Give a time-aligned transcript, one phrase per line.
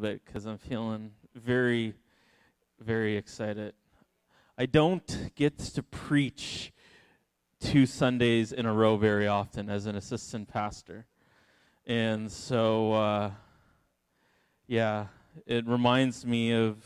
[0.00, 1.94] bit because I'm feeling very,
[2.80, 3.74] very excited.
[4.58, 6.72] I don't get to preach
[7.60, 11.06] two Sundays in a row very often as an assistant pastor.
[11.86, 13.30] And so, uh,
[14.66, 15.06] yeah,
[15.46, 16.84] it reminds me of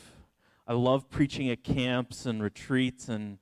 [0.67, 3.37] I love preaching at camps and retreats and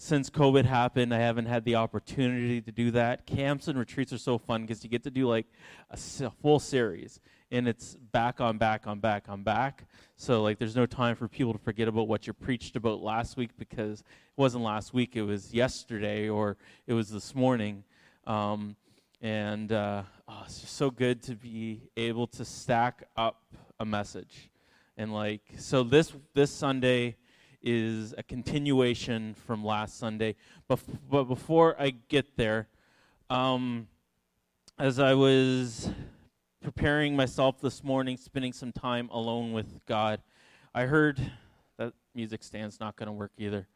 [0.00, 3.26] since COVID happened, I haven't had the opportunity to do that.
[3.26, 5.46] Camps and retreats are so fun because you get to do like
[5.90, 7.18] a full series,
[7.50, 9.86] and it's back on back on back on back.
[10.16, 13.36] So like, there's no time for people to forget about what you preached about last
[13.36, 17.84] week because it wasn't last week; it was yesterday or it was this morning.
[18.26, 18.76] Um,
[19.20, 23.42] and uh, oh, it's just so good to be able to stack up
[23.80, 24.50] a message,
[24.96, 27.16] and like so this this Sunday
[27.62, 30.36] is a continuation from last Sunday.
[30.68, 32.68] But, but before I get there,
[33.28, 33.88] um,
[34.78, 35.90] as I was
[36.68, 40.20] preparing myself this morning, spending some time alone with God,
[40.74, 41.18] I heard
[41.78, 43.66] that music stand's not going to work either.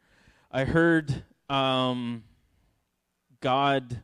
[0.51, 2.23] I heard um,
[3.41, 4.03] God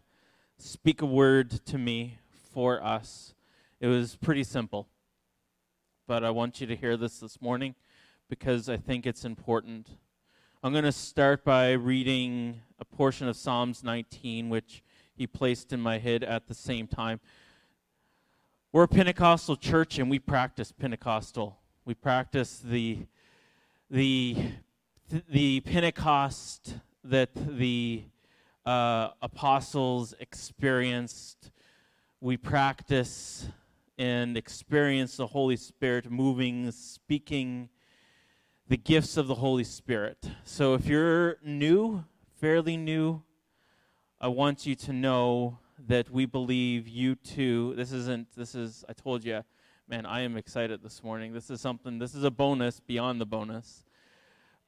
[0.57, 2.17] speak a word to me
[2.51, 3.35] for us.
[3.79, 4.87] It was pretty simple,
[6.07, 7.75] but I want you to hear this this morning
[8.27, 9.87] because I think it's important.
[10.63, 14.81] I'm going to start by reading a portion of Psalms 19, which
[15.13, 17.19] he placed in my head at the same time.
[18.71, 21.57] We're a Pentecostal church and we practice Pentecostal.
[21.85, 22.99] We practice the,
[23.89, 24.37] the,
[25.27, 28.03] the Pentecost that the
[28.67, 31.49] uh, apostles experienced.
[32.21, 33.47] We practice
[33.97, 37.69] and experience the Holy Spirit moving, speaking,
[38.67, 40.29] the gifts of the Holy Spirit.
[40.43, 43.23] So if you're new, fairly new,
[44.21, 47.73] I want you to know that we believe you too.
[47.75, 49.43] This isn't, this is, I told you,
[49.87, 51.33] man, I am excited this morning.
[51.33, 53.83] This is something, this is a bonus beyond the bonus.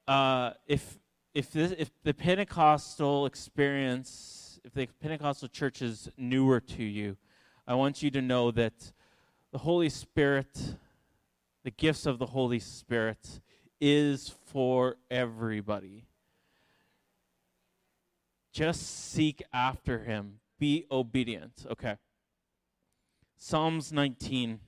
[0.07, 0.97] Uh, if,
[1.33, 7.17] if, this, if the Pentecostal experience, if the Pentecostal church is newer to you,
[7.67, 8.91] I want you to know that
[9.51, 10.75] the Holy Spirit,
[11.63, 13.41] the gifts of the Holy Spirit,
[13.79, 16.05] is for everybody.
[18.51, 20.41] Just seek after him.
[20.61, 21.66] Be obedient.
[21.72, 21.95] Okay.
[23.35, 24.59] Psalms 19.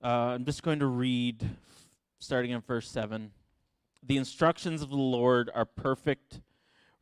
[0.00, 1.44] Uh, I'm just going to read
[2.20, 3.32] starting in verse 7.
[4.04, 6.42] The instructions of the Lord are perfect,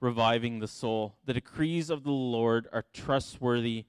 [0.01, 1.17] reviving the soul.
[1.27, 3.85] The decrees of the Lord are trustworthy,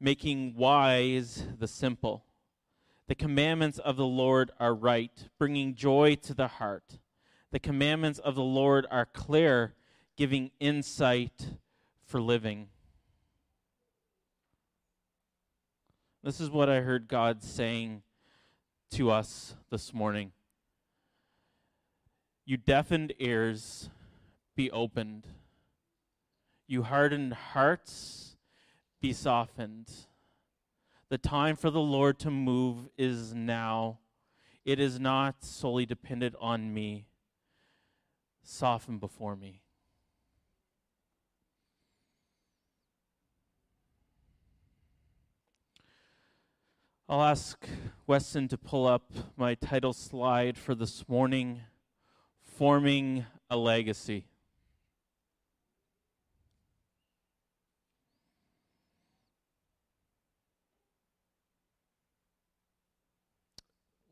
[0.00, 2.24] making wise the simple.
[3.06, 6.98] The commandments of the Lord are right, bringing joy to the heart.
[7.52, 9.76] The commandments of the Lord are clear,
[10.20, 11.46] giving insight
[12.04, 12.68] for living.
[16.22, 18.02] This is what I heard God saying
[18.90, 20.32] to us this morning.
[22.44, 23.88] You deafened ears,
[24.54, 25.26] be opened.
[26.66, 28.36] You hardened hearts,
[29.00, 29.90] be softened.
[31.08, 34.00] The time for the Lord to move is now.
[34.66, 37.06] It is not solely dependent on me.
[38.42, 39.59] Soften before me.
[47.10, 47.66] I'll ask
[48.06, 51.62] Weston to pull up my title slide for this morning
[52.40, 54.26] Forming a Legacy.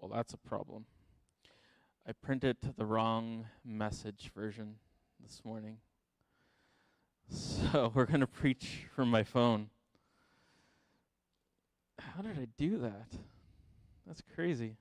[0.01, 0.87] Well, that's a problem.
[2.05, 4.75] I printed the wrong message version
[5.23, 5.77] this morning.
[7.31, 9.69] So we're going to preach from my phone.
[12.19, 13.07] How did I do that?
[14.05, 14.75] That's crazy.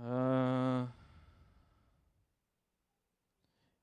[0.00, 0.84] Uh,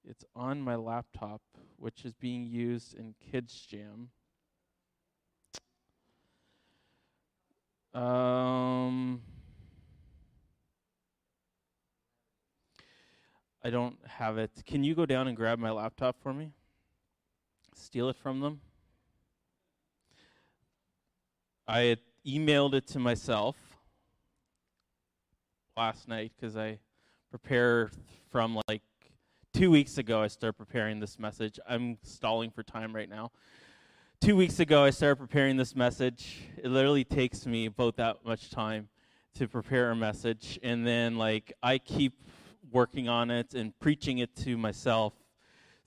[0.07, 1.41] it's on my laptop,
[1.75, 4.07] which is being used in Kids Jam.
[7.93, 9.21] Um,
[13.61, 14.63] I don't have it.
[14.65, 16.53] Can you go down and grab my laptop for me?
[17.75, 18.61] Steal it from them?
[21.67, 23.55] I emailed it to myself
[25.77, 26.79] last night because I
[27.29, 27.91] prepare
[28.31, 28.81] from like
[29.53, 30.21] two weeks ago.
[30.21, 31.59] I started preparing this message.
[31.67, 33.31] I'm stalling for time right now
[34.23, 36.43] two weeks ago, I started preparing this message.
[36.55, 38.87] It literally takes me about that much time
[39.35, 40.57] to prepare a message.
[40.63, 42.13] And then, like, I keep
[42.71, 45.13] working on it and preaching it to myself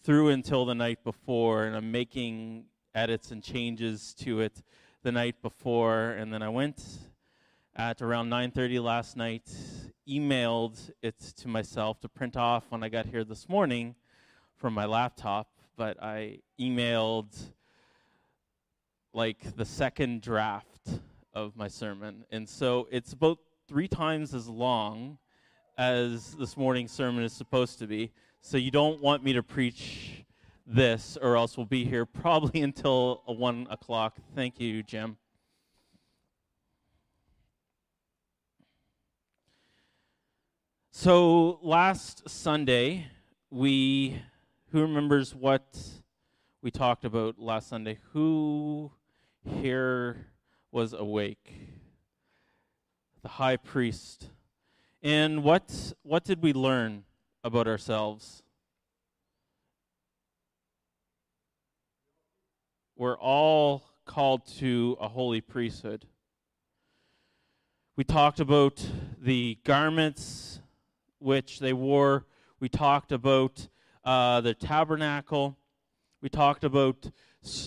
[0.03, 1.65] through until the night before.
[1.65, 4.63] And I'm making edits and changes to it
[5.07, 6.83] the night before, and then I went
[7.77, 9.49] at around 9:30 last night,
[10.09, 13.95] emailed it to myself to print off when I got here this morning
[14.57, 17.33] from my laptop, but I emailed
[19.13, 20.89] like the second draft
[21.33, 22.25] of my sermon.
[22.33, 23.39] And so it's about
[23.69, 25.19] 3 times as long
[25.79, 28.11] as this morning's sermon is supposed to be.
[28.41, 30.16] So you don't want me to preach
[30.67, 34.19] this, or else we'll be here probably until 1 o'clock.
[34.35, 35.17] Thank you, Jim.
[40.91, 43.07] So last Sunday,
[43.51, 44.23] we
[44.73, 45.79] who remembers what
[46.63, 47.99] we talked about last Sunday?
[48.13, 48.91] Who
[49.61, 50.27] here
[50.73, 51.53] was awake?
[53.23, 54.31] The high priest.
[55.03, 57.05] And what what did we learn
[57.45, 58.43] about ourselves?
[62.99, 66.07] We're all called to a holy priesthood.
[67.95, 68.83] We talked about
[69.21, 70.61] the garments
[71.19, 72.25] which they wore.
[72.59, 73.69] We talked about
[74.03, 75.59] uh, the tabernacle.
[76.23, 77.11] We talked about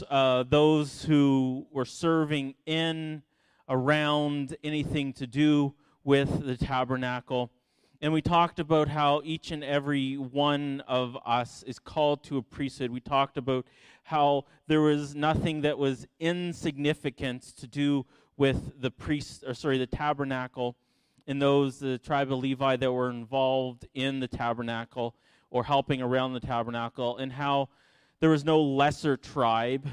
[0.10, 3.22] uh, those who were serving in,
[3.68, 7.52] around, anything to do with the tabernacle.
[8.02, 12.42] And we talked about how each and every one of us is called to a
[12.42, 12.90] priesthood.
[12.92, 13.68] We talked about
[14.10, 18.04] how there was nothing that was insignificant to do
[18.38, 20.76] with the priest, or sorry, the tabernacle,
[21.28, 25.14] and those the tribe of Levi that were involved in the tabernacle
[25.52, 27.70] or helping around the tabernacle, and how
[28.20, 29.88] there was no lesser tribe,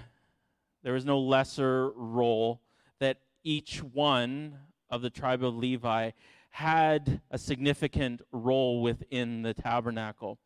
[0.83, 2.63] there was no lesser role
[3.01, 4.57] that each one
[4.89, 6.13] of the tribe of Levi
[6.49, 10.39] had a significant role within the tabernacle.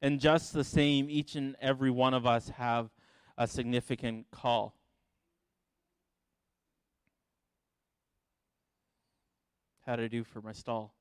[0.00, 2.90] And just the same, each and every one of us have
[3.38, 4.74] a significant call.
[9.86, 10.92] How did I do for my stall?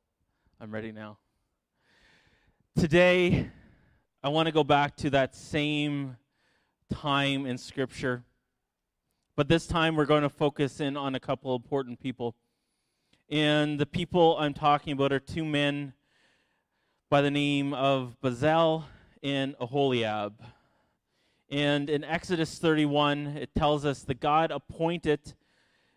[0.62, 1.18] I'm ready now.
[2.78, 3.50] Today,
[4.24, 6.16] I want to go back to that same
[6.94, 8.24] time in Scripture.
[9.36, 12.36] But this time, we're going to focus in on a couple important people.
[13.32, 15.94] And the people I'm talking about are two men
[17.10, 18.84] by the name of Bezalel
[19.24, 20.36] and Aholiab.
[21.50, 25.34] And in Exodus 31, it tells us that God appointed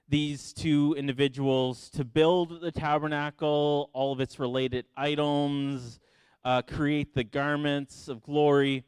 [0.08, 5.99] these two individuals to build the tabernacle, all of its related items,
[6.44, 8.85] uh, create the garments of glory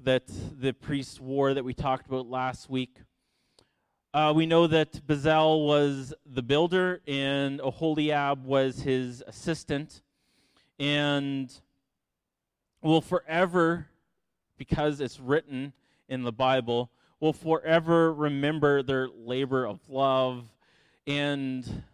[0.00, 0.24] that
[0.60, 2.96] the priests wore that we talked about last week.
[4.12, 10.02] Uh, we know that Bezalel was the builder and Aholiab was his assistant.
[10.80, 11.52] And
[12.82, 13.88] will forever,
[14.56, 15.72] because it's written
[16.10, 16.90] in the Bible,
[17.20, 20.44] will forever remember their labor of love.
[21.06, 21.84] And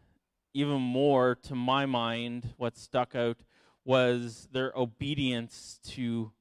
[0.54, 3.36] even more, to my mind, what stuck out
[3.84, 6.32] was their obedience to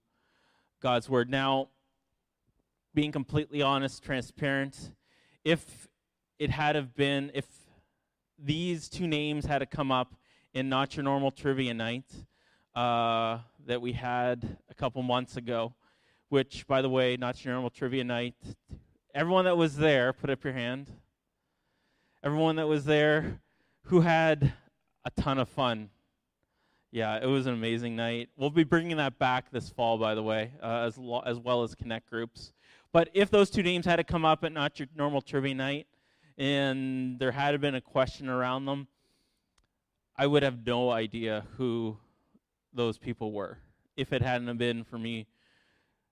[0.81, 1.29] God's word.
[1.29, 1.69] Now,
[2.93, 4.91] being completely honest, transparent,
[5.43, 5.89] if
[6.39, 7.45] it had have been, if
[8.39, 10.15] these two names had to come up
[10.53, 12.05] in Not Your Normal Trivia Night
[12.73, 15.73] uh, that we had a couple months ago,
[16.35, 18.35] which, by the way, Not Your Normal Trivia Night,
[19.13, 20.91] everyone that was there, put up your hand.
[22.25, 23.39] Everyone that was there
[23.83, 24.51] who had
[25.05, 25.91] a ton of fun.
[26.91, 28.27] Yeah, it was an amazing night.
[28.35, 31.63] We'll be bringing that back this fall, by the way, uh, as, lo- as well
[31.63, 32.51] as Connect groups.
[32.91, 35.87] But if those two names had to come up at not your normal trivia night,
[36.37, 38.89] and there had been a question around them,
[40.17, 41.95] I would have no idea who
[42.73, 43.59] those people were
[43.95, 45.27] if it hadn't been for me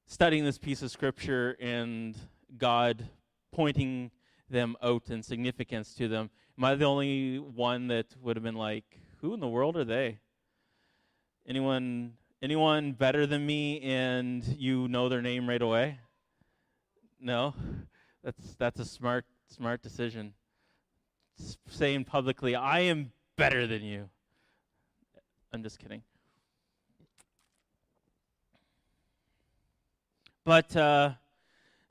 [0.05, 2.17] studying this piece of scripture and
[2.57, 3.09] God
[3.51, 4.11] pointing
[4.49, 6.29] them out and significance to them.
[6.57, 9.83] Am I the only one that would have been like, who in the world are
[9.83, 10.19] they?
[11.47, 15.99] Anyone anyone better than me and you know their name right away?
[17.19, 17.55] No,
[18.23, 20.33] that's that's a smart smart decision.
[21.39, 24.09] S- saying publicly, "I am better than you."
[25.51, 26.03] I'm just kidding.
[30.45, 31.13] But uh,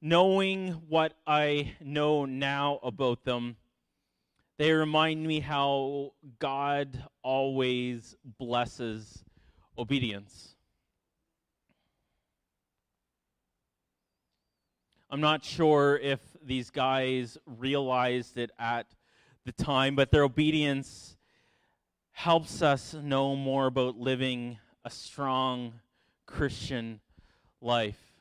[0.03, 3.57] knowing what I know now about them,
[4.59, 9.25] they remind me how God always blesses
[9.79, 10.55] obedience.
[15.09, 18.87] I'm not sure if these guys realized it at
[19.47, 21.17] the time, but their obedience
[22.13, 25.73] helps us know more about living a strong
[26.27, 27.01] Christian
[27.63, 28.12] life.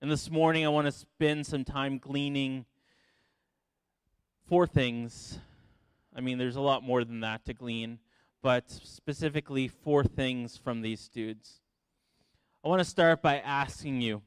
[0.00, 2.66] And this morning, I want to spend some time gleaning
[4.46, 5.40] four things.
[6.14, 7.98] I mean, there's a lot more than that to glean,
[8.40, 11.62] but specifically four things from these dudes.
[12.64, 14.22] I want to start by asking you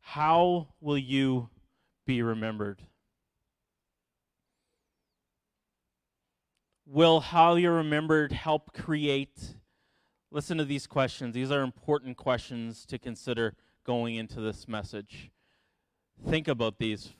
[0.00, 1.48] how will you
[2.04, 2.82] be remembered?
[6.84, 9.54] Will how you're remembered help create?
[10.32, 11.32] Listen to these questions.
[11.32, 13.54] These are important questions to consider
[13.86, 15.30] going into this message.
[16.28, 17.10] Think about these.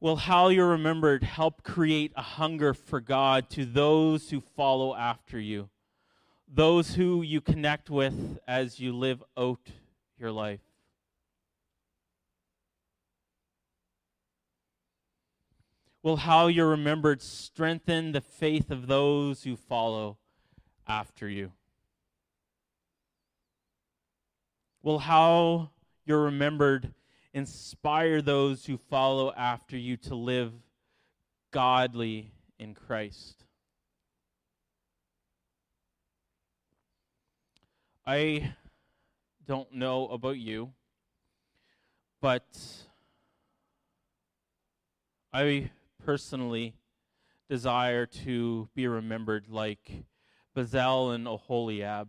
[0.00, 5.38] Will how you're remembered help create a hunger for God to those who follow after
[5.38, 5.68] you,
[6.48, 9.68] those who you connect with as you live out
[10.18, 10.60] your life?
[16.02, 20.18] Will how you're remembered strengthen the faith of those who follow
[20.86, 21.52] after you?
[24.84, 25.70] Will how
[26.04, 26.92] you're remembered
[27.32, 30.52] inspire those who follow after you to live
[31.50, 33.44] godly in Christ.
[38.06, 38.54] I
[39.46, 40.72] don't know about you,
[42.20, 42.44] but
[45.32, 45.70] I
[46.04, 46.74] personally
[47.48, 50.04] desire to be remembered like
[50.54, 52.08] Bezalel and Oholiab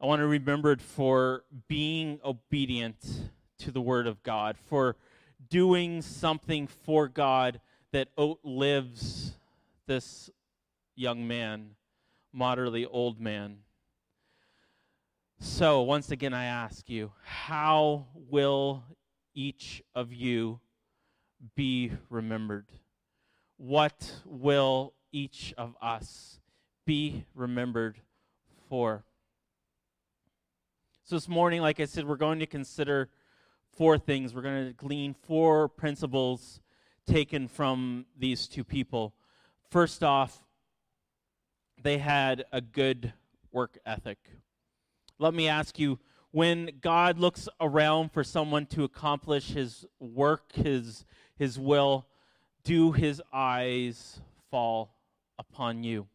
[0.00, 2.96] I want to be remembered for being obedient
[3.58, 4.94] to the Word of God, for
[5.50, 9.32] doing something for God that outlives
[9.88, 10.30] this
[10.94, 11.70] young man,
[12.32, 13.58] moderately old man.
[15.40, 18.84] So, once again, I ask you, how will
[19.34, 20.60] each of you
[21.56, 22.66] be remembered?
[23.56, 26.38] What will each of us
[26.86, 28.00] be remembered
[28.68, 29.04] for?
[31.08, 33.08] So, this morning, like I said, we're going to consider
[33.72, 34.34] four things.
[34.34, 36.60] We're going to glean four principles
[37.06, 39.14] taken from these two people.
[39.70, 40.44] First off,
[41.82, 43.14] they had a good
[43.52, 44.18] work ethic.
[45.18, 45.98] Let me ask you
[46.30, 51.06] when God looks around for someone to accomplish his work, his,
[51.38, 52.06] his will,
[52.64, 54.94] do his eyes fall
[55.38, 56.06] upon you?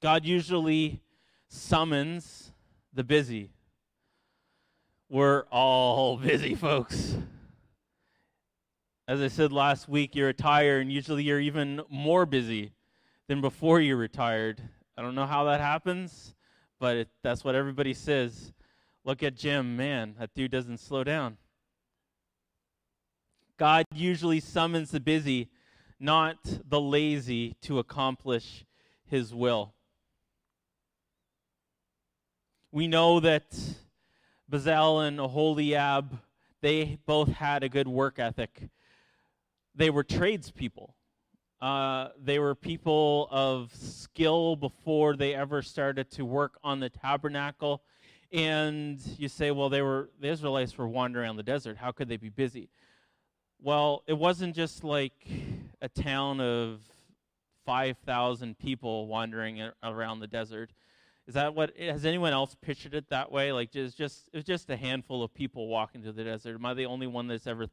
[0.00, 1.02] God usually
[1.48, 2.52] summons
[2.92, 3.50] the busy.
[5.08, 7.16] We're all busy, folks.
[9.08, 12.72] As I said last week, you retire, and usually you're even more busy
[13.28, 14.60] than before you retired.
[14.98, 16.34] I don't know how that happens,
[16.80, 18.52] but it, that's what everybody says.
[19.04, 21.36] Look at Jim, man, that dude doesn't slow down.
[23.56, 25.48] God usually summons the busy,
[26.00, 26.38] not
[26.68, 28.64] the lazy, to accomplish
[29.04, 29.75] his will.
[32.76, 33.58] We know that
[34.52, 36.10] Bezalel and Oholiab,
[36.60, 38.68] they both had a good work ethic.
[39.74, 40.94] They were tradespeople.
[41.58, 47.80] Uh, they were people of skill before they ever started to work on the tabernacle.
[48.30, 51.78] And you say, well, they were the Israelites were wandering around the desert.
[51.78, 52.68] How could they be busy?
[53.58, 55.26] Well, it wasn't just like
[55.80, 56.82] a town of
[57.64, 60.72] 5,000 people wandering around the desert.
[61.26, 63.52] Is that what has anyone else pictured it that way?
[63.52, 66.54] Like just just it was just a handful of people walking through the desert.
[66.54, 67.66] Am I the only one that's ever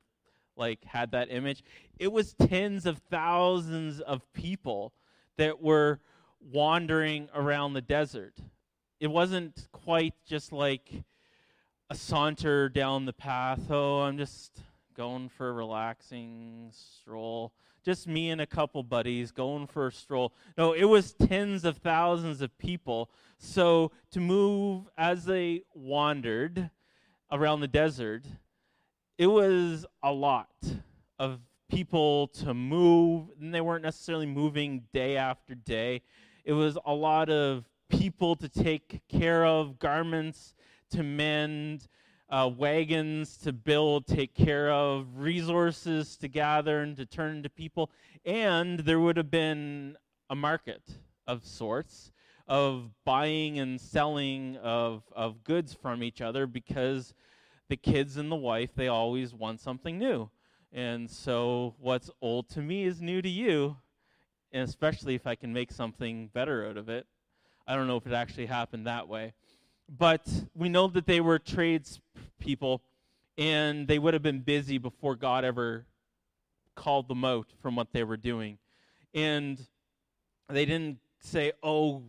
[0.58, 1.64] like had that image?
[2.00, 4.94] It was tens of thousands of people
[5.38, 6.00] that were
[6.42, 8.36] wandering around the desert.
[9.00, 10.92] It wasn't quite just like
[11.90, 13.70] a saunter down the path.
[13.70, 14.64] Oh, I'm just
[14.96, 17.54] going for a relaxing stroll
[17.84, 20.34] just me and a couple buddies going for a stroll.
[20.58, 23.12] No, it was tens of thousands of people.
[23.38, 26.70] So to move as they wandered
[27.32, 28.26] around the desert,
[29.18, 30.50] it was a lot
[31.20, 36.02] of people to move, and they weren't necessarily moving day after day.
[36.46, 40.56] It was a lot of people to take care of, garments
[40.92, 41.88] to mend,
[42.34, 47.92] uh, wagons to build, take care of, resources to gather and to turn to people.
[48.26, 49.98] And there would have been
[50.32, 50.82] a market
[51.28, 52.12] of sorts
[52.48, 57.14] of buying and selling of, of goods from each other because
[57.70, 60.32] the kids and the wife, they always want something new.
[60.72, 63.78] And so what's old to me is new to you,
[64.52, 67.06] and especially if I can make something better out of it.
[67.68, 69.34] I don't know if it actually happened that way.
[69.96, 72.82] But we know that they were tradespeople,
[73.38, 75.86] and they would have been busy before God ever
[76.76, 78.58] called them out from what they were doing.
[79.14, 79.64] And
[80.50, 82.04] they didn't say, oh,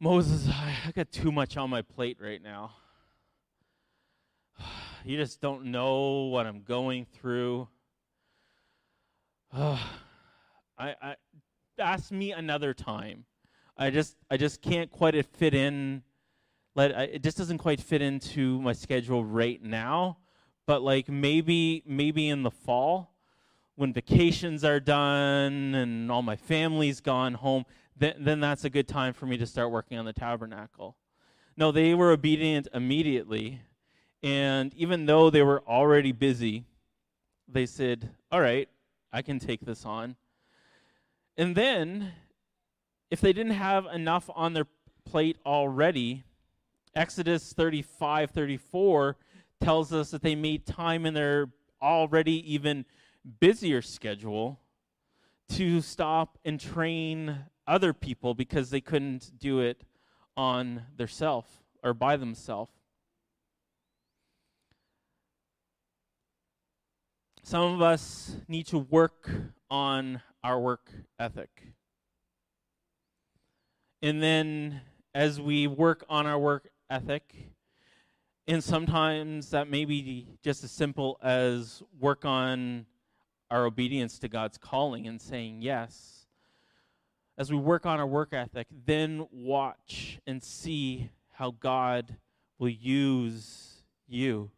[0.00, 2.72] Moses, I, got too much on my plate right now.
[5.02, 7.68] You just don't know what I'm going through.
[9.54, 9.78] I,
[10.78, 11.14] I
[11.78, 13.24] ask me another time.
[13.78, 16.02] I just I just can't quite fit in.
[16.74, 20.18] Let it just doesn't quite fit into my schedule right now.
[20.66, 23.14] But like maybe maybe in the fall,
[23.74, 27.64] when vacations are done and all my family's gone home,
[27.96, 30.96] then then that's a good time for me to start working on the tabernacle.
[31.56, 33.62] No, they were obedient immediately,
[34.22, 36.66] and even though they were already busy,
[37.48, 38.68] they said, "All right,
[39.12, 40.16] I can take this on."
[41.36, 42.12] And then
[43.10, 44.66] if they didn't have enough on their
[45.04, 46.22] plate already,
[46.94, 49.16] Exodus 35 34
[49.60, 52.84] tells us that they made time in their already even
[53.38, 54.60] busier schedule
[55.50, 59.82] to stop and train other people because they couldn't do it
[60.36, 62.72] on their self or by themselves.
[67.42, 69.30] Some of us need to work
[69.70, 71.74] on our work ethic.
[74.02, 74.82] And then
[75.14, 77.52] as we work on our work ethic,
[78.46, 82.84] and sometimes that may be just as simple as work on
[83.50, 86.26] our obedience to God's calling and saying yes.
[87.38, 92.16] As we work on our work ethic, then watch and see how God
[92.58, 94.50] will use you.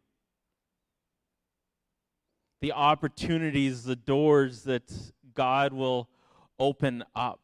[2.61, 4.91] The opportunities, the doors that
[5.33, 6.09] God will
[6.59, 7.39] open up.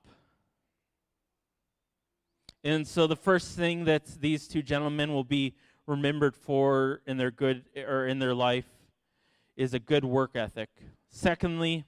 [2.64, 5.56] And so the first thing that these two gentlemen will be
[5.88, 8.68] remembered for in their good or in their life
[9.56, 10.70] is a good work ethic.
[11.10, 11.86] Secondly,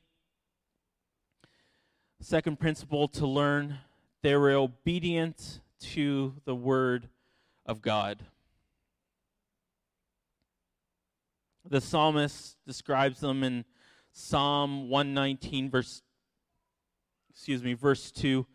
[2.22, 3.80] second principle to learn,
[4.22, 7.10] they were obedient to the word
[7.66, 8.24] of God.
[11.70, 13.66] The psalmist describes them in
[14.14, 16.02] Psalm 119 verse
[17.30, 18.46] excuse me verse 2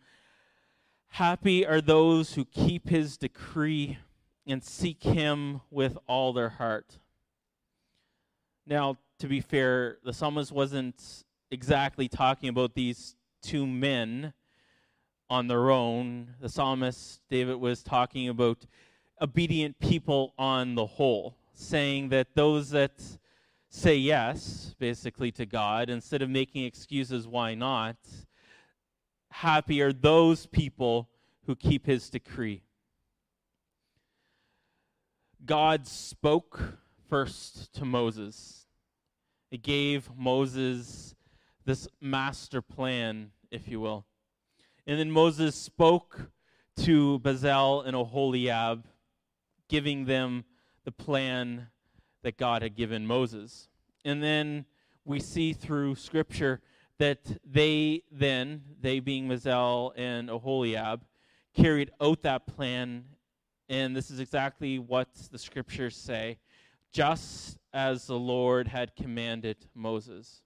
[1.09, 3.97] Happy are those who keep his decree
[4.45, 6.99] and seek him with all their heart.
[8.65, 14.33] Now, to be fair, the psalmist wasn't exactly talking about these two men
[15.29, 16.35] on their own.
[16.39, 18.65] The psalmist, David, was talking about
[19.21, 23.01] obedient people on the whole, saying that those that
[23.69, 27.97] say yes, basically, to God, instead of making excuses why not,
[29.37, 31.09] happy are those people
[31.45, 32.63] who keep his decree.
[35.45, 38.65] God spoke first to Moses.
[39.51, 41.13] He gave Moses
[41.65, 44.07] this master plan, if you will.
[44.87, 46.31] And then Moses spoke
[46.77, 48.85] to Bezalel and Oholiab,
[49.69, 50.45] giving them
[50.83, 51.67] the plan
[52.23, 53.69] that God had given Moses.
[54.03, 54.65] And then
[55.05, 56.59] we see through Scripture
[56.99, 61.01] that they then, they being Bezalel and Oholiab,
[61.55, 63.05] carried out that plan.
[63.69, 66.39] And this is exactly what the scriptures say,
[66.93, 70.41] just as the Lord had commanded Moses.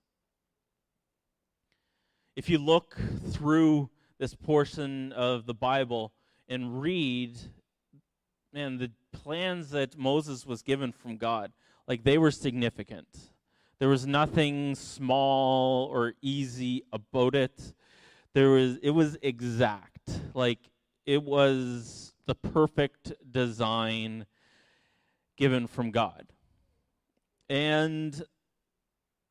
[2.35, 2.97] If you look
[3.29, 6.13] through this portion of the Bible
[6.47, 7.37] and read,
[8.53, 11.51] man, the plans that Moses was given from God,
[11.87, 13.30] like they were significant
[13.81, 17.73] there was nothing small or easy about it.
[18.35, 20.07] There was it was exact.
[20.35, 20.59] Like
[21.07, 24.27] it was the perfect design
[25.35, 26.27] given from God.
[27.49, 28.23] And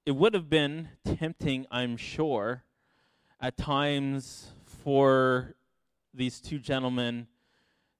[0.05, 2.65] it would have been tempting, I'm sure,
[3.41, 5.55] at times for
[6.13, 7.29] these two gentlemen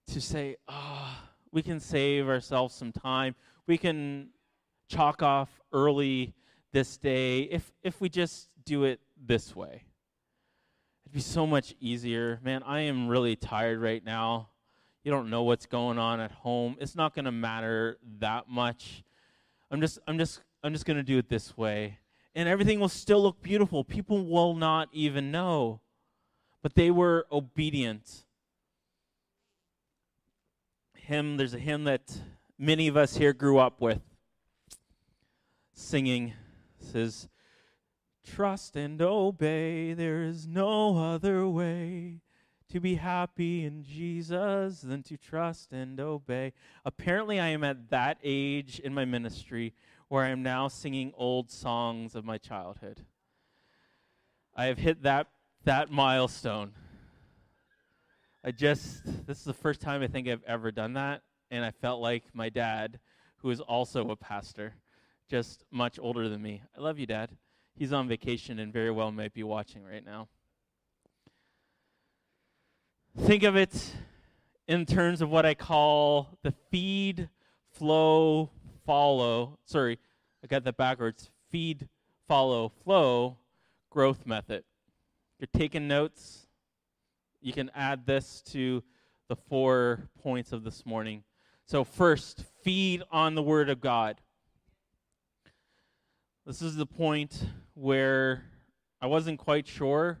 [0.07, 3.35] to say, ah, oh, we can save ourselves some time.
[3.67, 4.31] We can
[4.89, 6.33] chalk off early
[6.71, 9.83] this day if if we just do it this way.
[11.05, 12.39] It'd be so much easier.
[12.43, 14.49] Man, I am really tired right now.
[15.03, 16.77] You don't know what's going on at home.
[16.79, 19.03] It's not going to matter that much.
[19.69, 21.97] I'm just I'm just I'm just going to do it this way.
[22.33, 23.83] And everything will still look beautiful.
[23.83, 25.81] People will not even know.
[26.61, 28.25] But they were obedient.
[30.93, 32.21] Hymn, there's a hymn that
[32.57, 33.99] many of us here grew up with
[35.73, 36.33] singing
[36.83, 37.29] says,
[38.23, 42.21] Trust and obey, there is no other way
[42.69, 46.53] to be happy in Jesus than to trust and obey.
[46.85, 49.73] Apparently, I am at that age in my ministry
[50.07, 53.05] where I am now singing old songs of my childhood.
[54.55, 55.27] I have hit that,
[55.63, 56.73] that milestone.
[58.43, 61.21] I just, this is the first time I think I've ever done that.
[61.49, 62.99] And I felt like my dad,
[63.37, 64.75] who is also a pastor,
[65.31, 66.61] just much older than me.
[66.77, 67.29] I love you, Dad.
[67.73, 70.27] He's on vacation and very well might be watching right now.
[73.17, 73.93] Think of it
[74.67, 77.29] in terms of what I call the feed,
[77.71, 78.49] flow,
[78.85, 79.57] follow.
[79.63, 79.99] Sorry,
[80.43, 81.29] I got that backwards.
[81.49, 81.87] Feed,
[82.27, 83.37] follow, flow
[83.89, 84.65] growth method.
[85.39, 86.45] You're taking notes.
[87.39, 88.83] You can add this to
[89.29, 91.23] the four points of this morning.
[91.67, 94.19] So, first, feed on the Word of God.
[96.43, 97.39] This is the point
[97.75, 98.45] where
[98.99, 100.17] I wasn't quite sure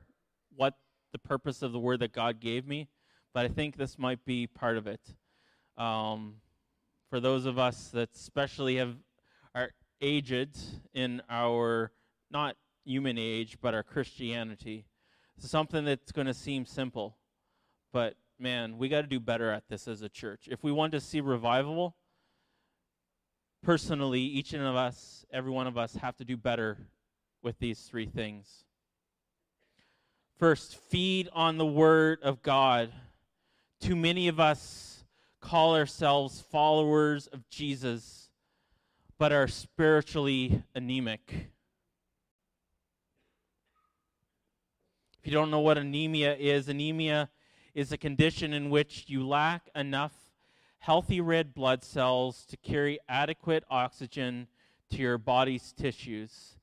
[0.55, 0.75] what
[1.13, 2.89] the purpose of the Word that God gave me,
[3.33, 5.01] but I think this might be part of it.
[5.77, 6.35] Um,
[7.09, 8.97] for those of us that especially have
[9.55, 10.59] are aged
[10.93, 11.91] in our
[12.29, 12.55] not
[12.85, 14.85] human age, but our Christianity.
[15.39, 17.17] Something that's going to seem simple,
[17.91, 20.47] but man, we got to do better at this as a church.
[20.51, 21.95] If we want to see revival,
[23.61, 26.77] personally, each of us, every one of us, have to do better
[27.41, 28.65] with these three things.
[30.37, 32.91] First, feed on the Word of God.
[33.79, 35.03] Too many of us
[35.39, 38.29] call ourselves followers of Jesus,
[39.17, 41.51] but are spiritually anemic.
[45.19, 47.29] If you don't know what anemia is, anemia
[47.75, 50.13] is a condition in which you lack enough
[50.81, 54.47] healthy red blood cells to carry adequate oxygen
[54.89, 56.57] to your body's tissues.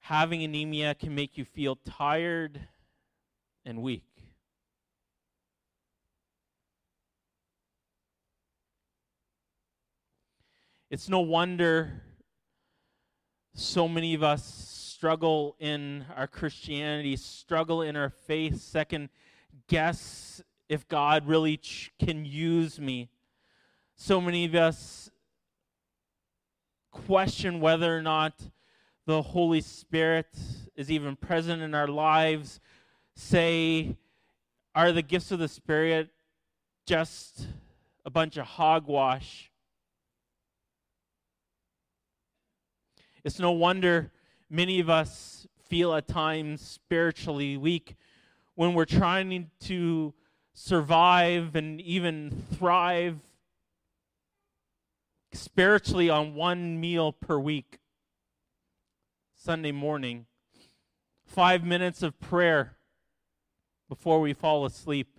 [0.00, 2.60] Having anemia can make you feel tired
[3.64, 4.02] and weak.
[10.90, 12.02] It's no wonder
[13.54, 19.10] so many of us struggle in our Christianity, struggle in our faith, second
[19.68, 23.10] guess if God really ch- can use me.
[24.02, 25.10] So many of us
[26.90, 28.32] question whether or not
[29.04, 30.26] the Holy Spirit
[30.74, 32.60] is even present in our lives.
[33.14, 33.98] Say,
[34.74, 36.08] are the gifts of the Spirit
[36.86, 37.46] just
[38.06, 39.50] a bunch of hogwash?
[43.22, 44.10] It's no wonder
[44.48, 47.96] many of us feel at times spiritually weak
[48.54, 50.14] when we're trying to
[50.54, 53.18] survive and even thrive
[55.32, 57.78] spiritually on one meal per week.
[59.34, 60.26] Sunday morning,
[61.24, 62.76] five minutes of prayer
[63.88, 65.18] before we fall asleep.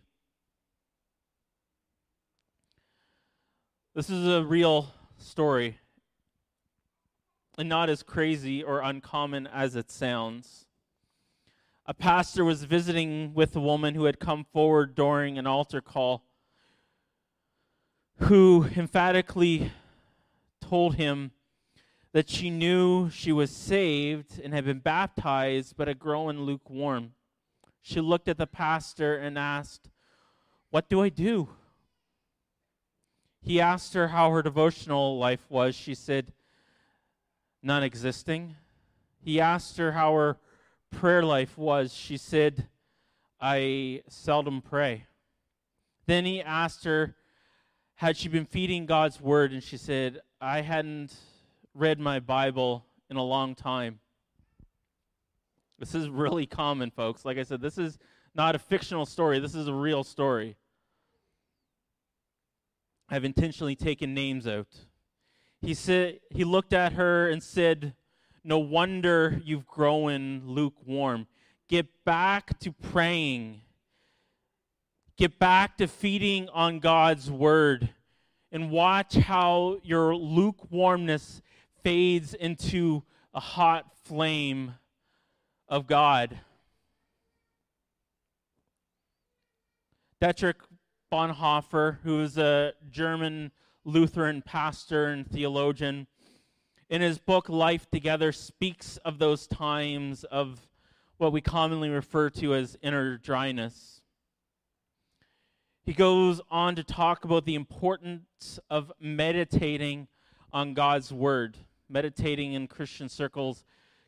[3.95, 5.79] This is a real story
[7.57, 10.67] and not as crazy or uncommon as it sounds.
[11.85, 16.23] A pastor was visiting with a woman who had come forward during an altar call,
[18.19, 19.71] who emphatically
[20.61, 21.31] told him
[22.13, 27.13] that she knew she was saved and had been baptized, but had grown lukewarm.
[27.81, 29.89] She looked at the pastor and asked,
[30.69, 31.49] What do I do?
[33.41, 35.75] He asked her how her devotional life was.
[35.75, 36.31] She said,
[37.63, 38.55] non existing.
[39.19, 40.37] He asked her how her
[40.91, 41.93] prayer life was.
[41.93, 42.67] She said,
[43.39, 45.05] I seldom pray.
[46.05, 47.15] Then he asked her,
[47.95, 49.51] had she been feeding God's word?
[49.53, 51.13] And she said, I hadn't
[51.75, 53.99] read my Bible in a long time.
[55.77, 57.23] This is really common, folks.
[57.23, 57.99] Like I said, this is
[58.33, 60.57] not a fictional story, this is a real story.
[63.07, 64.69] I've intentionally taken names out.
[65.61, 67.93] He said he looked at her and said,
[68.43, 71.27] "No wonder you've grown lukewarm.
[71.67, 73.61] Get back to praying.
[75.17, 77.93] Get back to feeding on God's word
[78.51, 81.41] and watch how your lukewarmness
[81.83, 84.75] fades into a hot flame
[85.67, 86.39] of God."
[90.19, 90.61] Dietrich
[91.11, 93.51] Bonhoeffer, who is a German
[93.83, 96.07] Lutheran pastor and theologian.
[96.89, 100.69] In his book, Life Together, speaks of those times of
[101.17, 104.00] what we commonly refer to as inner dryness.
[105.83, 110.07] He goes on to talk about the importance of meditating
[110.53, 111.57] on God's Word.
[111.89, 113.63] Meditating in Christian circles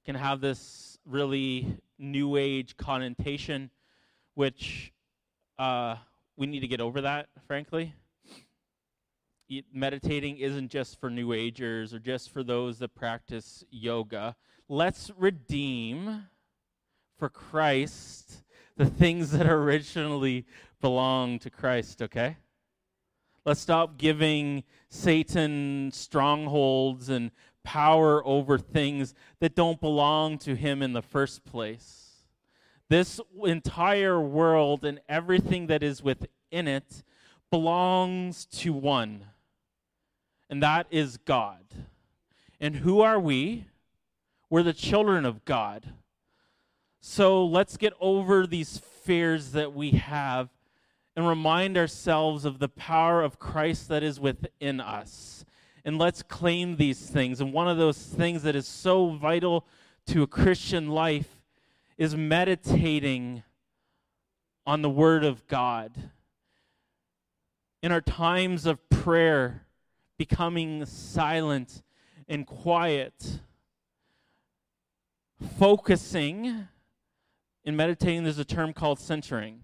[0.05, 3.69] can have this really new age connotation,
[4.35, 4.93] which
[5.57, 5.95] uh,
[6.37, 7.93] we need to get over that, frankly
[9.73, 14.35] meditating isn't just for New Agers or just for those that practice yoga.
[14.69, 16.27] Let's redeem
[17.17, 18.43] for Christ
[18.77, 20.45] the things that originally
[20.81, 22.37] belong to Christ, okay?
[23.45, 27.31] Let's stop giving Satan strongholds and
[27.63, 32.11] power over things that don't belong to him in the first place.
[32.89, 37.03] This entire world and everything that is within it
[37.49, 39.25] belongs to one,
[40.49, 41.63] and that is God.
[42.59, 43.65] And who are we?
[44.49, 45.93] We're the children of God.
[47.05, 50.47] So let's get over these fears that we have
[51.17, 55.43] and remind ourselves of the power of Christ that is within us.
[55.83, 57.41] And let's claim these things.
[57.41, 59.67] And one of those things that is so vital
[60.07, 61.41] to a Christian life
[61.97, 63.43] is meditating
[64.65, 66.09] on the Word of God.
[67.81, 69.65] In our times of prayer,
[70.17, 71.83] becoming silent
[72.29, 73.41] and quiet,
[75.59, 76.69] focusing
[77.65, 79.63] in meditating, there's a term called centering.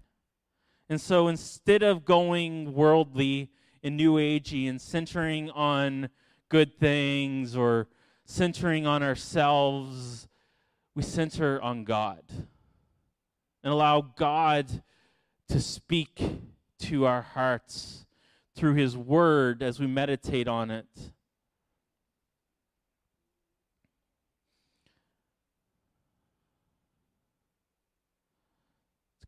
[0.88, 3.50] And so instead of going worldly
[3.82, 6.08] and new agey and centering on
[6.48, 7.88] good things or
[8.24, 10.28] centering on ourselves,
[10.94, 12.22] we center on God
[13.62, 14.82] and allow God
[15.48, 16.20] to speak
[16.80, 18.06] to our hearts
[18.54, 21.12] through His Word as we meditate on it.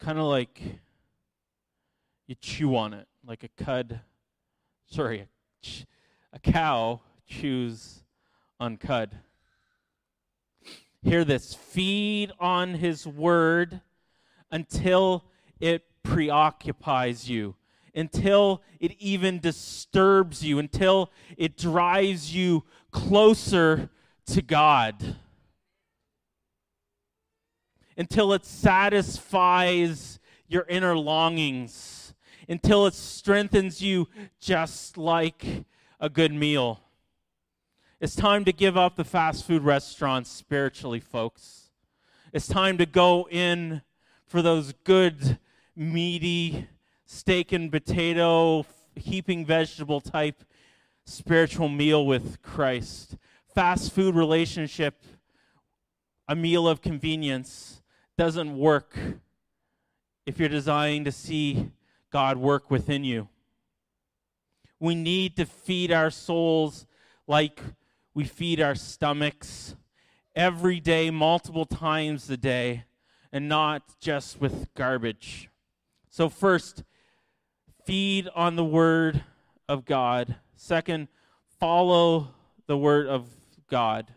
[0.02, 0.60] Kind of like
[2.26, 4.00] you chew on it, like a cud,
[4.90, 5.28] sorry,
[5.64, 5.68] a,
[6.32, 8.02] a cow chews
[8.58, 9.16] on cud.
[11.02, 13.80] Hear this feed on his word
[14.50, 15.24] until
[15.60, 17.54] it preoccupies you,
[17.94, 23.88] until it even disturbs you, until it drives you closer
[24.26, 25.16] to God
[28.02, 32.14] until it satisfies your inner longings,
[32.48, 34.08] until it strengthens you
[34.40, 35.64] just like
[36.00, 36.80] a good meal.
[38.00, 41.70] It's time to give up the fast food restaurants spiritually, folks.
[42.32, 43.82] It's time to go in
[44.26, 45.38] for those good,
[45.76, 46.66] meaty,
[47.06, 50.42] steak and potato, heaping vegetable type
[51.04, 53.16] spiritual meal with Christ.
[53.54, 55.04] Fast food relationship,
[56.26, 57.78] a meal of convenience
[58.16, 58.98] doesn't work
[60.26, 61.70] if you're desiring to see
[62.10, 63.28] God work within you.
[64.78, 66.86] We need to feed our souls
[67.26, 67.60] like
[68.14, 69.74] we feed our stomachs
[70.34, 72.84] every day, multiple times a day,
[73.32, 75.48] and not just with garbage.
[76.10, 76.84] So, first,
[77.84, 79.24] feed on the Word
[79.68, 80.36] of God.
[80.54, 81.08] Second,
[81.58, 82.34] follow
[82.66, 83.28] the Word of
[83.68, 84.12] God.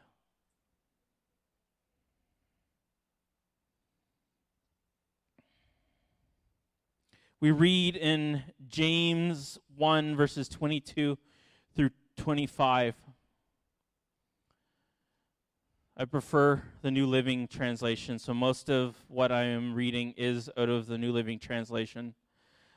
[7.41, 11.17] We read in James 1, verses 22
[11.75, 12.95] through 25.
[15.97, 20.69] I prefer the New Living Translation, so most of what I am reading is out
[20.69, 22.13] of the New Living Translation.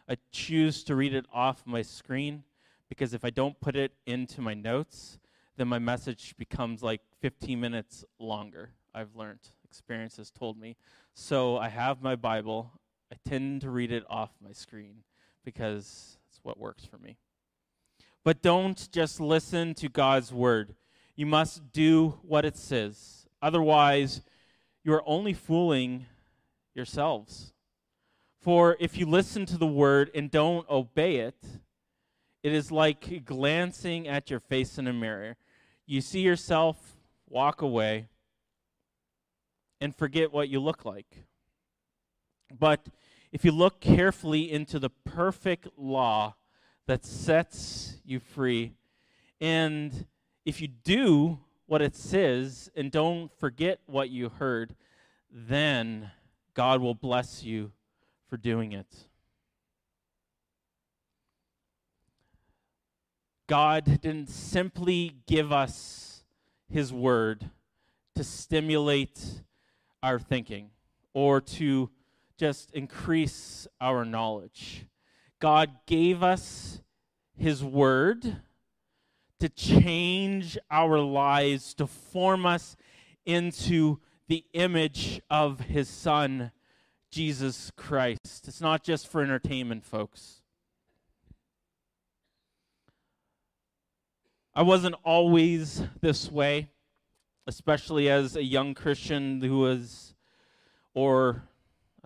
[0.08, 2.42] I choose to read it off my screen
[2.88, 5.20] because if I don't put it into my notes,
[5.56, 8.70] then my message becomes like 15 minutes longer.
[8.92, 10.76] I've learned, experience has told me.
[11.14, 12.72] So I have my Bible.
[13.12, 15.02] I tend to read it off my screen
[15.44, 17.16] because it's what works for me.
[18.24, 20.74] But don't just listen to God's word.
[21.16, 23.26] You must do what it says.
[23.40, 24.22] Otherwise,
[24.84, 26.06] you are only fooling
[26.74, 27.52] yourselves.
[28.40, 31.42] For if you listen to the word and don't obey it,
[32.42, 35.36] it is like glancing at your face in a mirror.
[35.86, 36.96] You see yourself,
[37.28, 38.08] walk away,
[39.80, 41.24] and forget what you look like.
[42.56, 42.88] But
[43.32, 46.34] if you look carefully into the perfect law
[46.86, 48.72] that sets you free,
[49.40, 50.06] and
[50.44, 54.74] if you do what it says and don't forget what you heard,
[55.30, 56.10] then
[56.54, 57.72] God will bless you
[58.28, 58.86] for doing it.
[63.46, 66.22] God didn't simply give us
[66.70, 67.50] His Word
[68.14, 69.42] to stimulate
[70.02, 70.70] our thinking
[71.14, 71.90] or to
[72.38, 74.86] just increase our knowledge.
[75.40, 76.80] God gave us
[77.36, 78.36] His Word
[79.40, 82.76] to change our lives, to form us
[83.26, 83.98] into
[84.28, 86.52] the image of His Son,
[87.10, 88.46] Jesus Christ.
[88.46, 90.42] It's not just for entertainment, folks.
[94.54, 96.70] I wasn't always this way,
[97.46, 100.14] especially as a young Christian who was,
[100.94, 101.44] or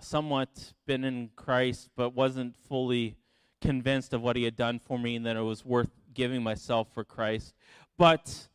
[0.01, 3.17] somewhat been in Christ, but wasn't fully
[3.61, 6.89] convinced of what he had done for me and that it was worth giving myself
[6.93, 7.55] for Christ.
[7.97, 8.49] But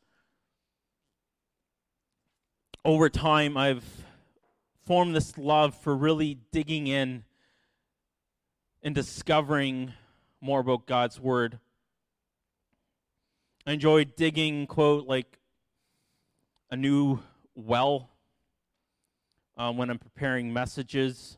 [2.84, 3.86] over time, I've
[4.86, 7.24] formed this love for really digging in
[8.84, 9.94] and discovering
[10.40, 11.60] more about God's Word.
[13.66, 15.40] I enjoy digging, quote, like
[16.72, 17.20] a new
[17.56, 18.10] well
[19.58, 21.38] um, when I'm preparing messages,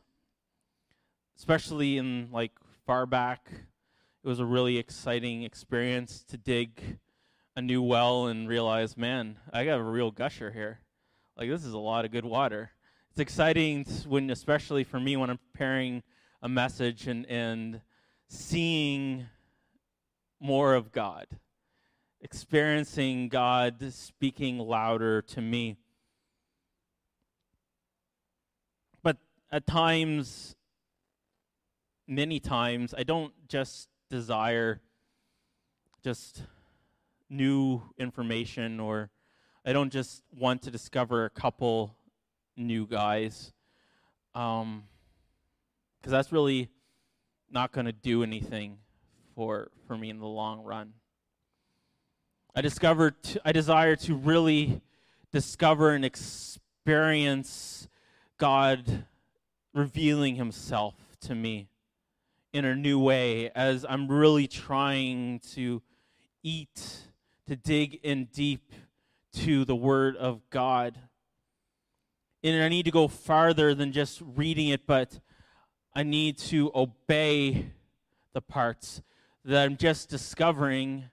[1.37, 2.51] especially in like
[2.85, 3.47] far back.
[3.51, 6.99] It was a really exciting experience to dig
[7.55, 10.79] a new well and realize, man, I got a real gusher here.
[11.37, 12.71] Like this is a lot of good water.
[13.11, 16.03] It's exciting when, especially for me, when I'm preparing
[16.41, 17.81] a message and and
[18.27, 19.25] seeing
[20.39, 21.27] more of God,
[22.21, 25.77] experiencing God speaking louder to me.
[29.01, 29.17] But
[29.51, 30.55] at times,
[32.07, 34.81] many times, I don't just desire
[36.03, 36.43] just
[37.29, 39.09] new information or
[39.65, 41.95] I don't just want to discover a couple
[42.55, 43.53] new guys,
[44.33, 44.83] because um,
[46.03, 46.69] that's really
[47.51, 48.77] not going to do anything
[49.35, 50.93] for for me in the long run.
[52.55, 54.81] I discovered t- I desire to really
[55.31, 57.87] discover and experience
[58.37, 59.05] God
[59.73, 61.69] revealing Himself to me
[62.53, 65.81] in a new way as I'm really trying to
[66.43, 66.97] eat,
[67.47, 68.73] to dig in deep
[69.33, 70.97] to the Word of God.
[72.43, 75.19] And I need to go farther than just reading it, but
[75.93, 77.71] I need to obey
[78.33, 79.01] the parts
[79.43, 81.05] that I'm just discovering,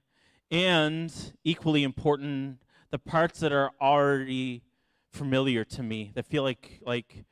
[0.50, 1.12] and
[1.44, 2.58] equally important,
[2.90, 4.62] the parts that are already
[5.10, 7.24] familiar to me, that feel like like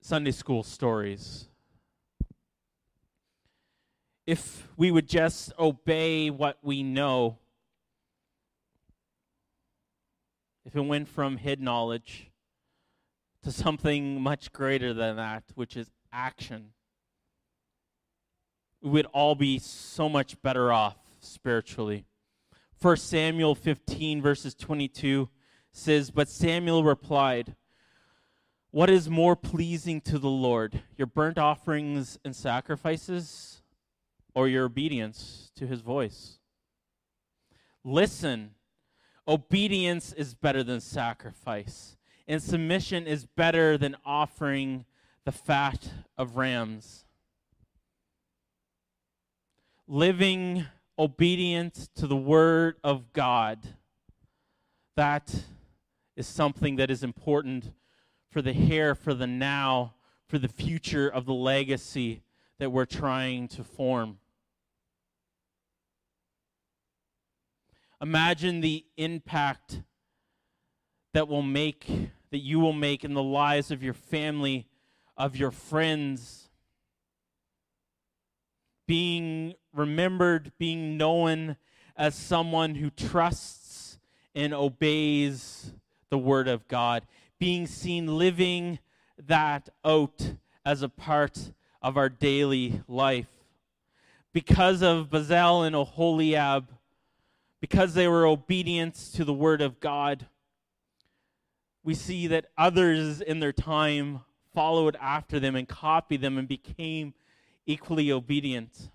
[0.00, 1.48] Sunday school stories.
[4.26, 7.38] If we would just obey what we know,
[10.64, 12.30] if it went from hid knowledge
[13.42, 16.72] to something much greater than that, which is action,
[18.82, 22.04] we would all be so much better off spiritually.
[22.80, 25.28] 1 Samuel 15, verses 22
[25.72, 27.56] says, But Samuel replied,
[28.70, 33.62] What is more pleasing to the Lord, your burnt offerings and sacrifices,
[34.34, 36.38] or your obedience to his voice?
[37.82, 38.54] Listen
[39.28, 44.86] Obedience is better than sacrifice, and submission is better than offering
[45.26, 47.04] the fat of rams.
[49.86, 50.64] Living
[50.98, 53.58] obedient to the word of God,
[54.96, 55.44] that
[56.16, 57.74] is something that is important
[58.30, 59.94] for the here, for the now,
[60.26, 62.22] for the future of the legacy
[62.58, 64.18] that we're trying to form.
[68.00, 69.82] Imagine the impact
[71.14, 71.86] that will make
[72.30, 74.68] that you will make in the lives of your family,
[75.16, 76.50] of your friends.
[78.86, 81.56] Being remembered, being known
[81.96, 83.98] as someone who trusts
[84.34, 85.72] and obeys
[86.10, 87.06] the word of God,
[87.38, 88.78] being seen living
[89.26, 93.28] that out as a part of our daily life.
[94.32, 96.66] Because of Bezalel and Oholiab,
[97.60, 100.26] because they were obedient to the word of God,
[101.82, 104.20] we see that others in their time
[104.54, 107.14] followed after them and copied them and became
[107.66, 108.90] equally obedient.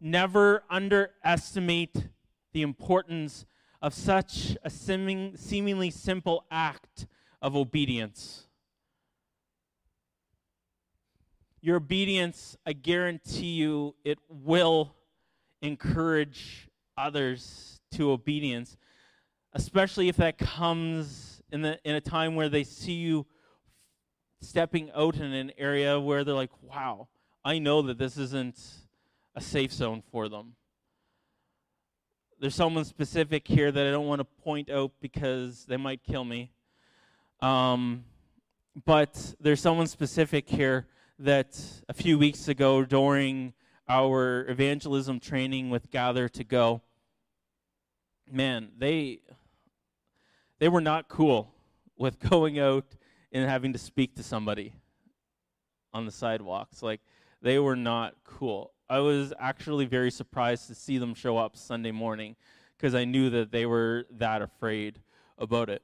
[0.00, 2.08] Never underestimate
[2.52, 3.46] the importance
[3.80, 7.06] of such a seeming, seemingly simple act
[7.42, 8.44] of obedience.
[11.60, 14.94] Your obedience, I guarantee you, it will
[15.60, 18.76] encourage others to obedience,
[19.52, 23.26] especially if that comes in, the, in a time where they see you
[24.40, 27.08] stepping out in an area where they're like, wow,
[27.44, 28.58] I know that this isn't
[29.34, 30.54] a safe zone for them.
[32.40, 36.24] There's someone specific here that I don't want to point out because they might kill
[36.24, 36.50] me.
[37.42, 38.04] Um,
[38.84, 40.86] but there's someone specific here
[41.18, 43.52] that a few weeks ago during
[43.88, 46.82] our evangelism training with Gather to Go,
[48.30, 49.22] man, they
[50.60, 51.52] they were not cool
[51.98, 52.86] with going out
[53.32, 54.72] and having to speak to somebody
[55.92, 56.80] on the sidewalks.
[56.80, 57.00] Like
[57.42, 58.72] they were not cool.
[58.88, 62.36] I was actually very surprised to see them show up Sunday morning
[62.76, 65.00] because I knew that they were that afraid
[65.38, 65.82] about it.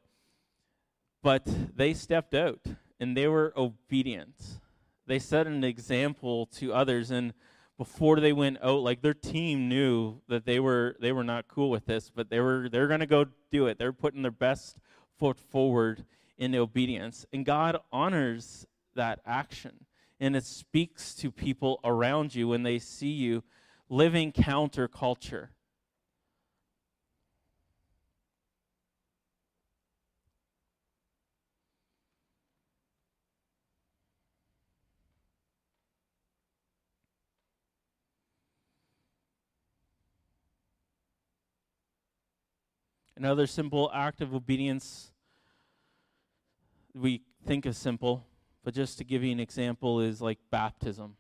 [1.22, 2.60] But they stepped out
[3.00, 4.60] and they were obedient.
[5.06, 7.32] They set an example to others and
[7.78, 11.70] before they went out like their team knew that they were they were not cool
[11.70, 13.78] with this, but they were they're going to go do it.
[13.78, 14.76] They're putting their best
[15.16, 16.04] foot forward
[16.36, 17.24] in obedience.
[17.32, 19.86] And God honors that action.
[20.20, 23.44] And it speaks to people around you when they see you
[23.88, 25.48] living counterculture.
[43.18, 45.10] Another simple act of obedience
[46.94, 48.24] we think is simple,
[48.62, 51.16] but just to give you an example is like baptism.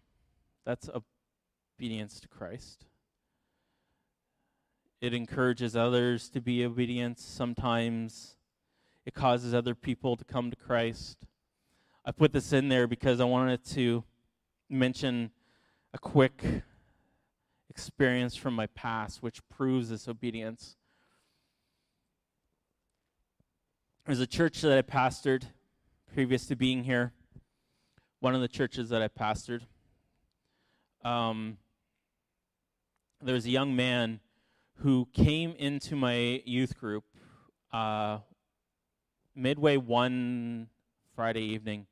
[0.64, 0.88] That's
[1.76, 2.84] obedience to Christ.
[5.00, 7.18] It encourages others to be obedient.
[7.18, 8.36] Sometimes
[9.04, 11.26] it causes other people to come to Christ.
[12.04, 14.04] I put this in there because I wanted to
[14.70, 15.32] mention
[15.92, 16.44] a quick
[17.68, 20.76] experience from my past which proves this obedience.
[24.08, 25.42] There's a church that I pastored
[26.14, 27.12] previous to being here.
[28.20, 29.66] One of the churches that I pastored.
[31.04, 31.58] Um,
[33.20, 34.20] there was a young man
[34.76, 37.04] who came into my youth group
[37.70, 38.20] uh,
[39.36, 40.68] midway one
[41.14, 41.86] Friday evening.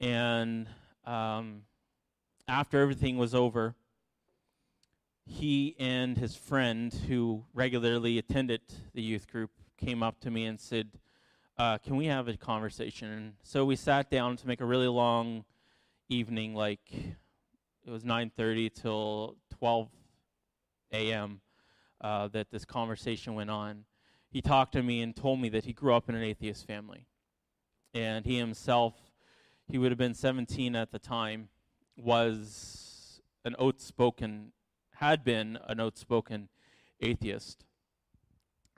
[0.00, 0.66] And
[1.06, 1.62] um,
[2.48, 3.76] after everything was over,
[5.24, 8.62] he and his friend, who regularly attended
[8.92, 10.88] the youth group, came up to me and said,
[11.62, 13.34] uh, can we have a conversation?
[13.44, 15.44] So we sat down to make a really long
[16.08, 19.88] evening, like it was 9:30 till 12
[20.92, 21.40] a.m.
[22.00, 23.84] Uh, that this conversation went on.
[24.28, 27.06] He talked to me and told me that he grew up in an atheist family,
[27.94, 28.94] and he himself,
[29.68, 31.48] he would have been 17 at the time,
[31.96, 34.50] was an outspoken,
[34.96, 36.48] had been an outspoken
[37.00, 37.64] atheist,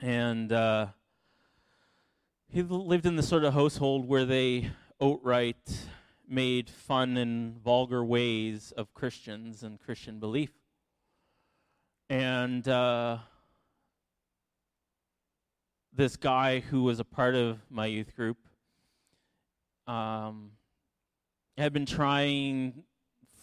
[0.02, 0.52] and.
[0.52, 0.88] Uh,
[2.48, 4.70] he lived in the sort of household where they
[5.02, 5.88] outright
[6.28, 10.50] made fun and vulgar ways of Christians and Christian belief.
[12.08, 13.18] And uh,
[15.92, 18.38] this guy who was a part of my youth group
[19.86, 20.52] um,
[21.56, 22.84] had been trying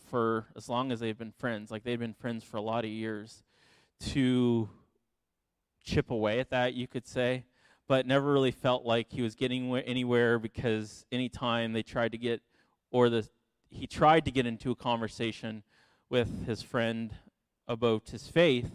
[0.09, 2.91] for as long as they've been friends, like they've been friends for a lot of
[2.91, 3.43] years,
[3.99, 4.69] to
[5.83, 7.45] chip away at that, you could say
[7.87, 12.41] but never really felt like he was getting anywhere because anytime they tried to get,
[12.91, 13.27] or the
[13.69, 15.63] he tried to get into a conversation
[16.09, 17.13] with his friend
[17.67, 18.69] about his faith,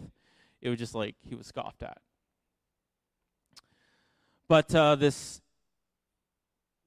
[0.61, 1.99] it was just like he was scoffed at.
[4.47, 5.41] But uh, this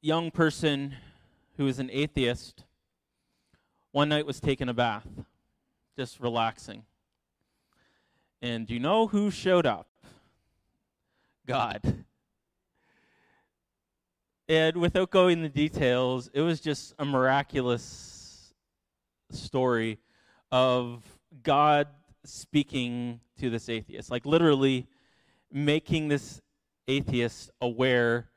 [0.00, 0.96] young person
[1.56, 2.64] who was an atheist
[3.92, 5.06] one night was taking a bath,
[5.96, 6.84] just relaxing.
[8.40, 9.88] And do you know who showed up?
[11.46, 12.04] God.
[14.50, 18.52] And without going into details, it was just a miraculous
[19.30, 19.98] story
[20.50, 21.04] of
[21.44, 21.86] God
[22.24, 24.88] speaking to this atheist, like literally
[25.52, 26.42] making this
[26.88, 28.28] atheist aware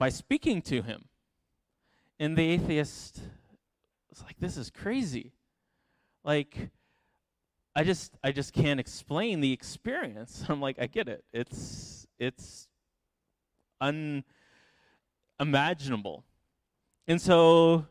[0.00, 1.04] by speaking to him.
[2.18, 3.20] And the atheist
[4.10, 5.30] was like, This is crazy.
[6.24, 6.70] Like,
[7.76, 10.44] I just I just can't explain the experience.
[10.48, 11.22] I'm like, I get it.
[11.32, 12.66] It's it's
[13.80, 14.24] un
[15.42, 16.24] imaginable.
[17.06, 17.86] And so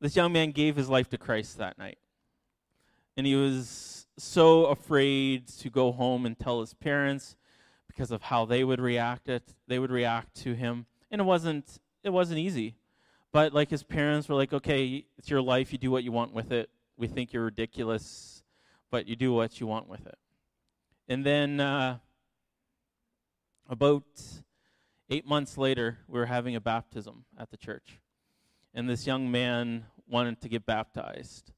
[0.00, 1.98] this young man gave his life to Christ that night.
[3.16, 7.36] And he was so afraid to go home and tell his parents
[7.86, 10.86] because of how they would react it they would react to him.
[11.10, 12.74] And it wasn't it wasn't easy.
[13.32, 16.32] But like his parents were like, "Okay, it's your life, you do what you want
[16.32, 16.70] with it.
[16.96, 18.42] We think you're ridiculous,
[18.90, 20.18] but you do what you want with it."
[21.08, 21.98] And then uh,
[23.68, 24.04] about
[25.10, 27.98] Eight months later, we were having a baptism at the church.
[28.74, 31.52] And this young man wanted to get baptized.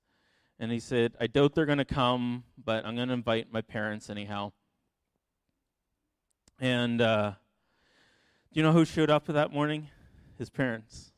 [0.60, 3.60] And he said, I doubt they're going to come, but I'm going to invite my
[3.60, 4.52] parents anyhow.
[6.60, 7.32] And uh,
[8.52, 9.88] do you know who showed up that morning?
[10.38, 11.12] His parents.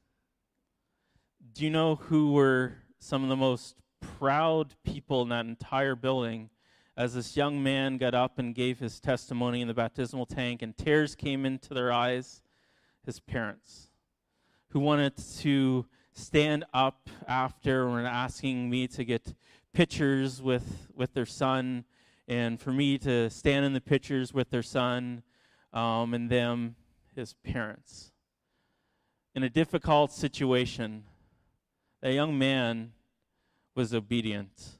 [1.53, 6.49] Do you know who were some of the most proud people in that entire building
[6.97, 10.76] as this young man got up and gave his testimony in the baptismal tank, and
[10.76, 12.43] tears came into their eyes,
[13.05, 13.88] his parents,
[14.68, 19.34] who wanted to stand up after and asking me to get
[19.72, 21.84] pictures with, with their son,
[22.28, 25.22] and for me to stand in the pictures with their son,
[25.72, 26.76] um, and them,
[27.16, 28.12] his parents.
[29.34, 31.05] In a difficult situation,
[32.03, 32.93] that young man
[33.74, 34.78] was obedient.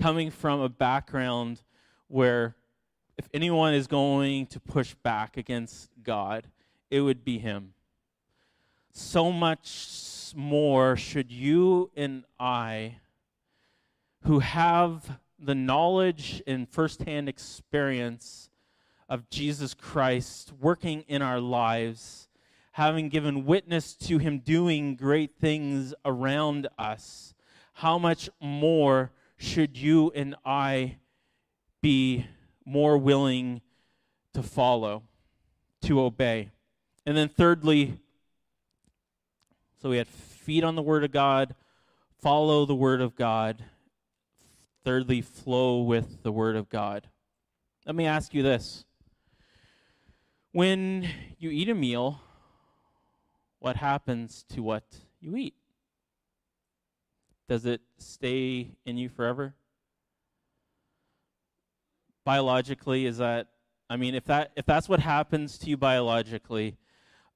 [0.00, 1.62] Coming from a background
[2.08, 2.56] where
[3.16, 6.48] if anyone is going to push back against God,
[6.90, 7.74] it would be him.
[8.92, 12.96] So much more should you and I,
[14.22, 18.50] who have the knowledge and firsthand experience
[19.08, 22.28] of Jesus Christ working in our lives,
[22.72, 27.34] having given witness to him doing great things around us,
[27.74, 30.96] how much more should you and I
[31.82, 32.26] be
[32.64, 33.60] more willing
[34.32, 35.02] to follow,
[35.82, 36.50] to obey?
[37.06, 37.98] And then, thirdly,
[39.80, 41.54] so we had feed on the Word of God,
[42.20, 43.64] follow the Word of God.
[44.84, 47.08] Thirdly, flow with the Word of God.
[47.86, 48.84] Let me ask you this.
[50.52, 51.08] When
[51.38, 52.20] you eat a meal,
[53.58, 54.84] what happens to what
[55.20, 55.54] you eat?
[57.48, 59.54] Does it stay in you forever?
[62.24, 63.48] Biologically, is that
[63.90, 66.76] I mean, if that if that's what happens to you biologically,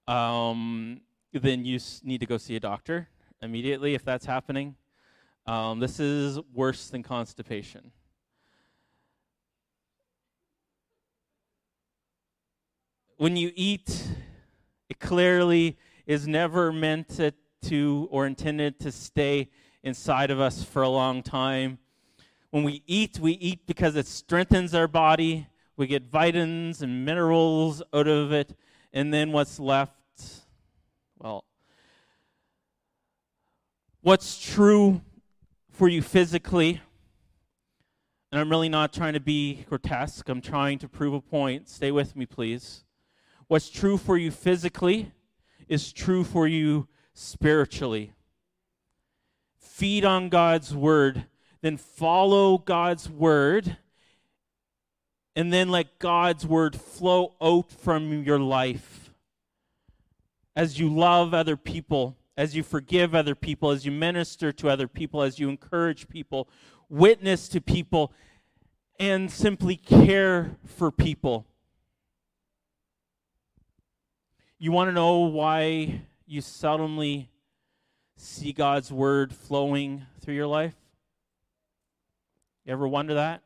[0.07, 1.03] um,
[1.33, 3.09] then you need to go see a doctor
[3.43, 4.77] immediately if that's happening.
[5.47, 7.93] Um, this is worse than constipation.
[13.19, 14.07] When you eat,
[14.89, 17.33] it clearly is never meant to,
[17.63, 19.51] to or intended to stay
[19.83, 21.79] inside of us for a long time.
[22.51, 25.49] When we eat, we eat because it strengthens our body.
[25.77, 28.57] We get vitamins and minerals out of it.
[28.93, 29.93] And then what's left
[31.19, 31.45] well,
[34.03, 35.01] what's true
[35.69, 36.81] for you physically,
[38.31, 41.69] and I'm really not trying to be grotesque, I'm trying to prove a point.
[41.69, 42.85] Stay with me, please.
[43.49, 45.11] What's true for you physically
[45.67, 48.13] is true for you spiritually.
[49.59, 51.27] Feed on God's word,
[51.61, 53.77] then follow God's word,
[55.37, 59.13] and then let God's word flow out from your life
[60.57, 64.89] as you love other people, as you forgive other people, as you minister to other
[64.89, 66.49] people, as you encourage people,
[66.89, 68.13] witness to people,
[68.99, 71.47] and simply care for people.
[74.59, 77.29] You want to know why you seldomly
[78.19, 80.75] see God's word flowing through your life?
[82.65, 83.43] You ever wonder that?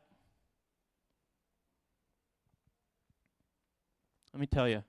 [4.33, 4.83] Let me tell you.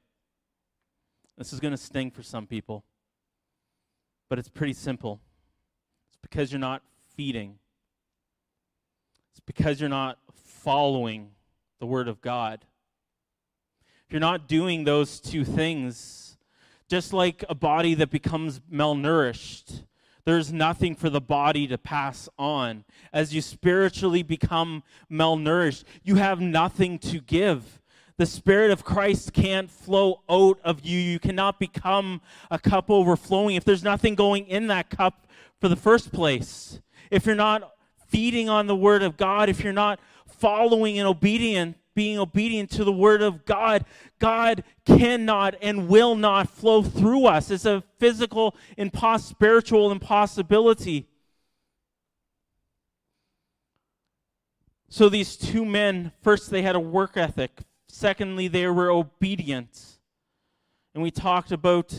[1.37, 2.85] This is going to sting for some people,
[4.29, 5.21] but it's pretty simple.
[6.09, 6.83] It's because you're not
[7.17, 7.59] feeding,
[9.31, 11.31] it's because you're not following
[11.79, 12.65] the Word of God.
[14.07, 16.24] If you're not doing those two things,
[16.89, 19.85] just like a body that becomes malnourished,
[20.25, 22.85] there's nothing for the body to pass on.
[23.13, 27.81] As you spiritually become malnourished, you have nothing to give
[28.17, 30.99] the Spirit of Christ can't flow out of you.
[30.99, 32.21] You cannot become
[32.51, 35.27] a cup overflowing if there's nothing going in that cup
[35.61, 36.81] for the first place.
[37.11, 37.73] If you're not
[38.07, 42.85] feeding on the Word of God, if you're not following and obedient, being obedient to
[42.85, 43.85] the Word of God,
[44.19, 47.51] God cannot and will not flow through us.
[47.51, 51.07] It's a physical, impos- spiritual impossibility.
[54.89, 57.61] So these two men, first they had a work ethic.
[57.89, 59.99] Secondly, they were obedient.
[60.95, 61.95] And we talked about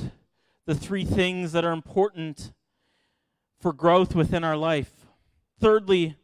[0.66, 2.54] the three things that are important
[3.60, 4.92] for growth within our life.
[5.60, 6.16] Thirdly,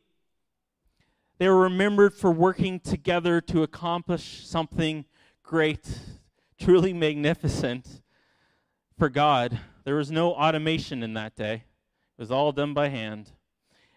[1.42, 5.06] they were remembered for working together to accomplish something
[5.42, 5.89] great,
[6.60, 8.04] truly magnificent
[8.96, 9.60] for God.
[9.84, 13.32] There was no automation in that day, it was all done by hand.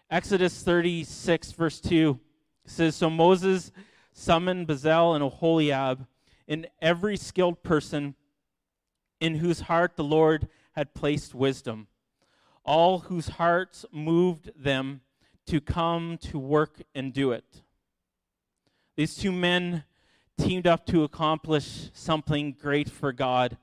[0.09, 2.19] Exodus 36, verse 2
[2.65, 3.71] says So Moses
[4.11, 6.07] summoned Bezalel and Oholiab,
[6.47, 8.15] and every skilled person
[9.19, 11.89] in whose heart the Lord had placed wisdom,
[12.63, 15.01] all whose hearts moved them
[15.47, 17.61] to come to work and do it.
[18.95, 19.83] These two men
[20.37, 23.57] teamed up to accomplish something great for God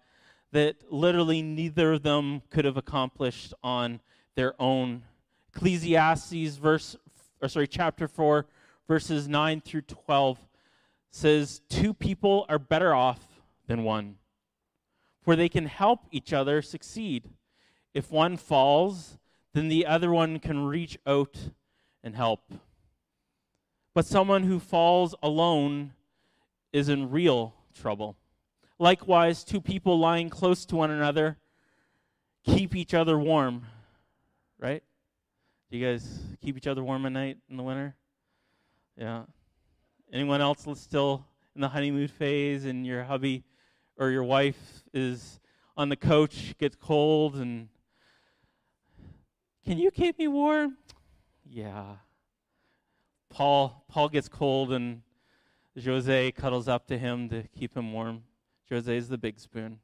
[0.53, 4.01] that literally neither of them could have accomplished on
[4.35, 5.03] their own.
[5.55, 6.97] Ecclesiastes verse
[7.41, 8.47] or sorry chapter 4
[8.87, 10.39] verses 9 through 12
[11.11, 13.21] says, Two people are better off
[13.67, 14.17] than one,
[15.21, 17.31] for they can help each other succeed.
[17.95, 19.19] If one falls,
[19.53, 21.51] then the other one can reach out
[22.03, 22.41] and help.
[23.95, 25.93] But someone who falls alone
[26.73, 28.17] is in real trouble.
[28.79, 31.39] Likewise, two people lying close to one another
[32.45, 33.65] keep each other warm,
[34.59, 34.83] right?
[35.71, 37.95] Do you guys keep each other warm at night in the winter?
[38.97, 39.23] Yeah.
[40.13, 41.25] Anyone else still
[41.55, 43.45] in the honeymoon phase and your hubby
[43.97, 45.41] or your wife is
[45.77, 47.69] on the couch, gets cold, and
[49.65, 50.77] can you keep me warm?
[51.55, 51.97] Yeah.
[53.29, 55.03] Paul Paul gets cold and
[55.85, 58.23] Jose cuddles up to him to keep him warm.
[58.71, 59.79] Jose is the big spoon.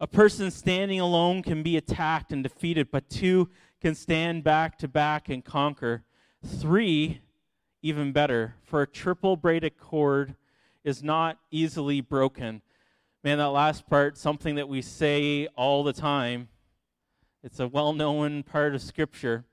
[0.00, 4.88] A person standing alone can be attacked and defeated, but two can stand back to
[4.88, 6.02] back and conquer.
[6.44, 7.20] Three,
[7.82, 10.34] even better, for a triple braided cord
[10.82, 12.62] is not easily broken.
[13.22, 16.48] Man, that last part, something that we say all the time.
[17.44, 19.44] It's a well known part of Scripture.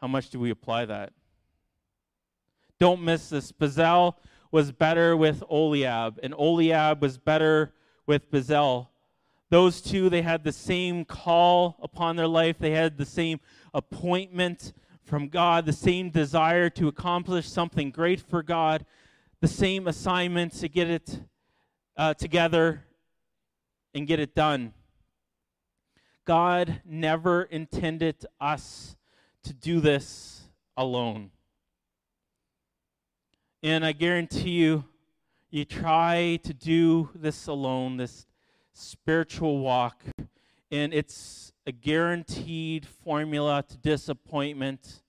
[0.00, 1.12] How much do we apply that?
[2.78, 3.52] Don't miss this.
[3.52, 4.14] Bezalel
[4.50, 7.74] was better with Oholiab, and Oholiab was better
[8.06, 8.88] with Bezalel.
[9.50, 12.56] Those two, they had the same call upon their life.
[12.58, 13.38] They had the same
[13.74, 14.72] appointment
[15.04, 18.86] from God, the same desire to accomplish something great for God,
[19.42, 21.20] the same assignment to get it
[21.98, 22.82] uh, together
[23.92, 24.72] and get it done.
[26.26, 28.96] God never intended us
[29.44, 30.42] to do this
[30.76, 31.30] alone.
[33.62, 34.84] And I guarantee you,
[35.50, 38.26] you try to do this alone, this
[38.72, 40.02] spiritual walk,
[40.70, 45.02] and it's a guaranteed formula to disappointment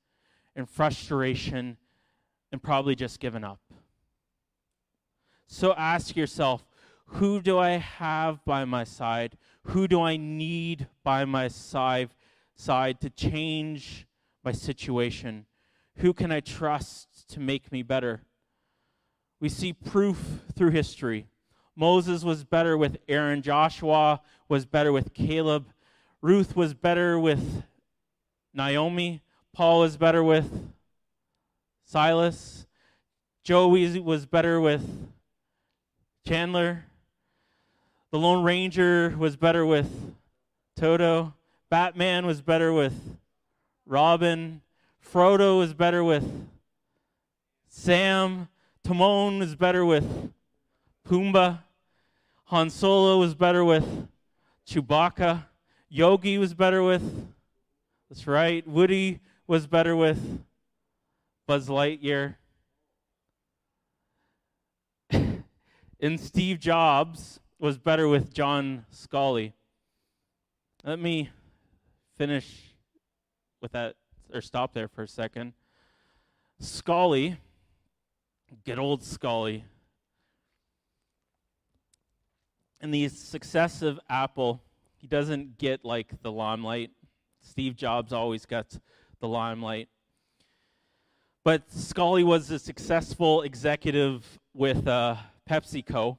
[0.56, 1.78] and frustration
[2.52, 3.60] and probably just giving up.
[5.48, 6.64] So ask yourself
[7.12, 9.38] who do I have by my side?
[9.70, 12.10] Who do I need by my side,
[12.56, 14.08] side to change
[14.44, 15.46] my situation?
[15.98, 18.22] Who can I trust to make me better?
[19.40, 21.28] We see proof through history.
[21.76, 25.68] Moses was better with Aaron, Joshua was better with Caleb,
[26.22, 27.64] Ruth was better with
[28.54, 29.22] Naomi,
[29.54, 30.72] Paul was better with
[31.86, 32.66] Silas,
[33.44, 35.08] Joey was better with
[36.26, 36.87] Chandler.
[38.10, 40.16] The Lone Ranger was better with
[40.78, 41.34] Toto.
[41.70, 43.18] Batman was better with
[43.86, 44.62] Robin.
[45.04, 46.48] Frodo was better with
[47.68, 48.48] Sam.
[48.82, 50.32] Timon was better with
[51.06, 51.60] Pumbaa.
[52.46, 54.08] Han Solo was better with
[54.66, 55.46] Chewbacca.
[55.90, 57.28] Yogi was better with,
[58.10, 60.46] that's right, Woody was better with
[61.46, 62.36] Buzz Lightyear.
[65.12, 69.54] and Steve Jobs was better with John Sculley.
[70.84, 71.30] Let me
[72.16, 72.76] finish
[73.62, 73.96] with that,
[74.34, 75.54] or stop there for a second.
[76.62, 77.38] Sculley,
[78.66, 79.64] good old Sculley,
[82.82, 84.62] in the success of Apple,
[84.98, 86.92] he doesn't get like the limelight.
[87.42, 88.80] Steve Jobs always gets
[89.20, 89.90] the limelight.
[91.44, 95.16] But Sculley was a successful executive with uh,
[95.50, 96.18] PepsiCo.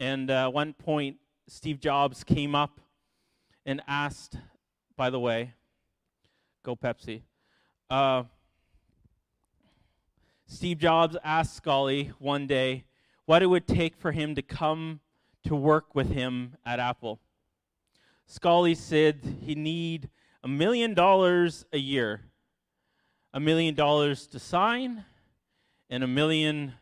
[0.00, 1.16] And uh, one point,
[1.48, 2.80] Steve Jobs came up
[3.66, 4.36] and asked,
[4.96, 5.54] by the way,
[6.62, 7.22] go Pepsi.
[7.90, 8.24] Uh,
[10.46, 12.84] Steve Jobs asked Sculley one day
[13.26, 15.00] what it would take for him to come
[15.44, 17.20] to work with him at Apple.
[18.28, 20.10] Sculley said he need
[20.42, 22.22] a million dollars a year,
[23.34, 25.04] a million dollars to sign,
[25.90, 26.74] and a million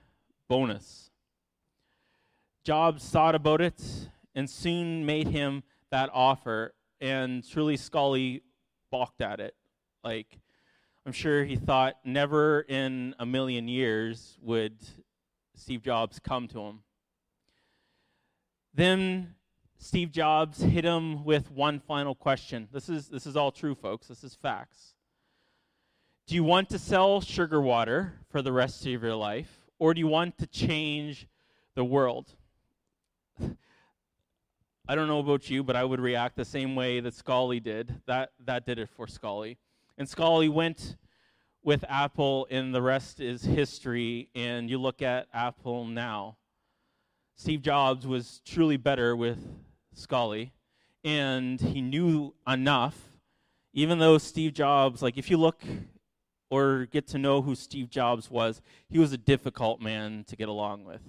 [0.49, 1.06] bonus.
[2.67, 3.81] Jobs thought about it
[4.35, 5.63] and soon made him
[5.93, 6.75] that offer.
[7.01, 8.41] And truly, Sculley
[8.91, 9.55] balked at it.
[10.03, 10.41] Like,
[11.07, 14.75] I'm sure he thought never in a million years would
[15.55, 16.81] Steve Jobs come to him.
[18.75, 19.37] Then
[19.79, 22.67] Steve Jobs hit him with one final question.
[22.73, 24.09] This is, this is all true, folks.
[24.09, 24.95] This is facts.
[26.27, 30.01] Do you want to sell sugar water for the rest of your life, or do
[30.01, 31.29] you want to change
[31.77, 32.35] the world?
[34.89, 38.01] I don't know about you, but I would react the same way that Sculley did.
[38.07, 39.57] That that did it for Sculley.
[39.99, 40.97] And Sculley went
[41.65, 44.29] with Apple, and the rest is history.
[44.37, 46.37] And you look at Apple now.
[47.35, 49.39] Steve Jobs was truly better with
[49.95, 50.53] Sculley,
[51.03, 52.97] and he knew enough.
[53.73, 55.63] Even though Steve Jobs, like if you look
[56.49, 60.49] or get to know who Steve Jobs was, he was a difficult man to get
[60.49, 61.03] along with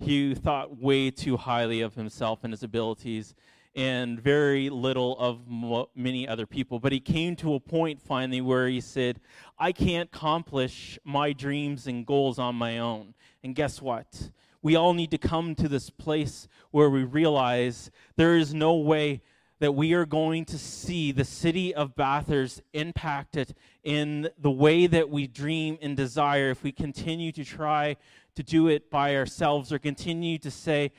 [0.00, 3.34] he thought way too highly of himself and his abilities
[3.74, 6.80] and very little of mo- many other people.
[6.80, 9.20] But he came to a point finally where he said,
[9.58, 13.14] I can't accomplish my dreams and goals on my own.
[13.44, 14.30] And guess what?
[14.62, 19.22] We all need to come to this place where we realize there is no way
[19.60, 25.10] that we are going to see the city of Bathurst impacted in the way that
[25.10, 27.96] we dream and desire if we continue to try
[28.40, 30.92] to do it by ourselves or continue to say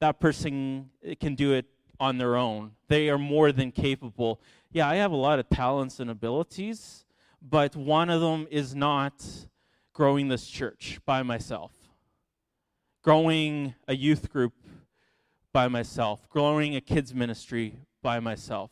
[0.00, 0.88] that person
[1.20, 1.66] can do it
[2.00, 2.72] on their own.
[2.88, 4.40] They are more than capable.
[4.72, 7.04] Yeah, I have a lot of talents and abilities,
[7.42, 9.24] but one of them is not
[9.92, 11.72] growing this church by myself,
[13.02, 14.54] growing a youth group
[15.52, 18.70] by myself, growing a kids ministry by myself.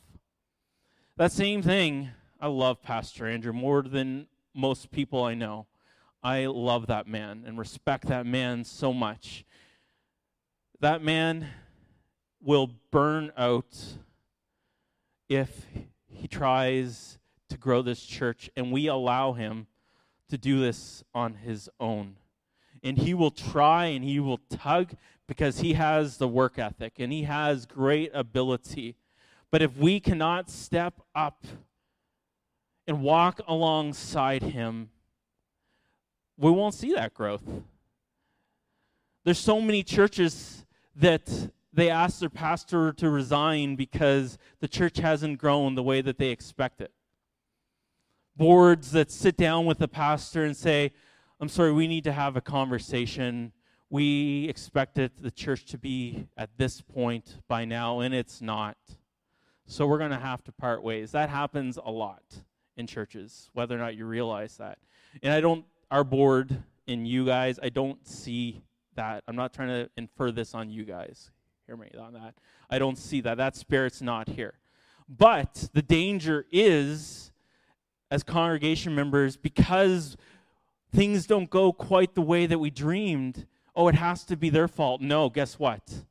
[1.17, 2.11] That same thing,
[2.41, 5.67] I love Pastor Andrew more than most people I know.
[6.25, 9.45] I love that man and respect that man so much.
[10.81, 11.49] That man
[12.43, 13.77] will burn out
[15.29, 15.67] if
[16.07, 17.19] he tries
[17.51, 19.67] to grow this church and we allow him
[20.31, 22.17] to do this on his own.
[22.83, 24.95] And he will try and he will tug
[25.27, 28.97] because he has the work ethic and he has great ability.
[29.51, 31.47] But if we cannot step up
[32.87, 34.89] and walk alongside him,
[36.37, 37.43] we won't see that growth.
[39.25, 40.65] There's so many churches
[40.97, 46.19] that they ask their pastor to resign because the church hasn't grown the way that
[46.19, 46.93] they expect it.
[48.37, 50.93] Boards that sit down with the pastor and say,
[51.41, 53.53] I'm sorry, we need to have a conversation.
[53.91, 58.77] We expected the church to be at this point by now, and it's not.
[59.67, 61.13] So we're going to have to part ways.
[61.13, 62.23] That happens a lot
[62.77, 64.79] in churches, whether or not you realize that.
[65.23, 65.65] And I don't,
[65.95, 68.65] our board and you guys, I don't see
[68.97, 69.23] that.
[69.29, 71.31] I'm not trying to infer this on you guys.
[71.69, 72.35] Hear me on that.
[72.69, 73.37] I don't see that.
[73.37, 74.55] That spirit's not here.
[75.09, 77.31] But the danger is,
[78.11, 80.17] as congregation members, because
[80.93, 84.67] things don't go quite the way that we dreamed, oh, it has to be their
[84.67, 85.01] fault.
[85.01, 86.03] No, guess what?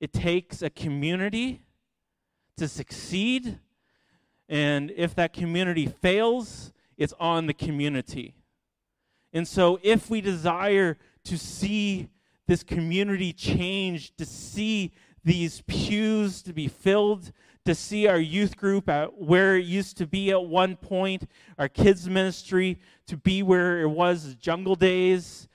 [0.00, 1.60] It takes a community
[2.56, 3.58] to succeed.
[4.48, 8.34] And if that community fails, it's on the community.
[9.32, 12.08] And so, if we desire to see
[12.46, 17.32] this community change, to see these pews to be filled,
[17.66, 21.68] to see our youth group at where it used to be at one point, our
[21.68, 25.48] kids' ministry to be where it was jungle days.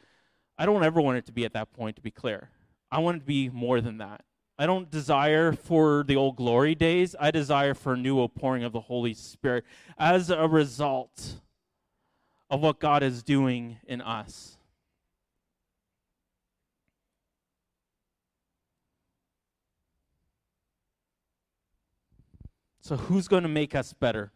[0.57, 2.49] I don't ever want it to be at that point, to be clear.
[2.91, 4.21] I want it to be more than that.
[4.59, 7.15] I don't desire for the old glory days.
[7.19, 9.65] I desire for a new outpouring of the Holy Spirit
[9.97, 11.41] as a result
[12.49, 14.57] of what God is doing in us.
[22.83, 24.33] So, who's going to make us better?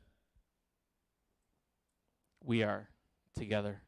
[2.42, 2.88] We are
[3.36, 3.82] together.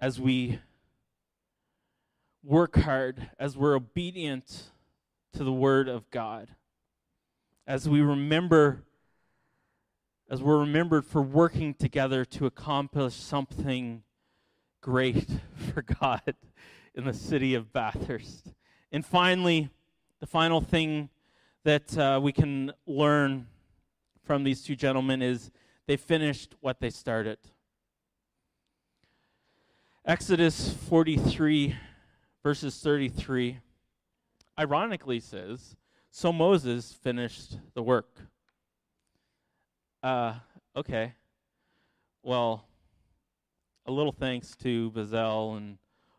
[0.00, 0.60] As we
[2.42, 4.70] work hard, as we're obedient
[5.34, 6.48] to the Word of God,
[7.66, 8.82] as we remember,
[10.28, 14.02] as we're remembered for working together to accomplish something
[14.80, 15.28] great
[15.72, 16.34] for God
[16.94, 18.52] in the city of Bathurst.
[18.92, 19.70] And finally,
[20.20, 21.10] the final thing
[21.64, 23.46] that uh, we can learn
[24.22, 25.50] from these two gentlemen is
[25.86, 27.38] they finished what they started.
[30.06, 31.76] Exodus 43
[32.42, 33.58] verses 33
[34.60, 35.76] ironically says,
[36.10, 38.20] So Moses finished the work.
[40.04, 40.34] Uh,
[40.76, 41.14] okay.
[42.22, 42.68] Well,
[43.86, 45.78] a little thanks to Bezalel and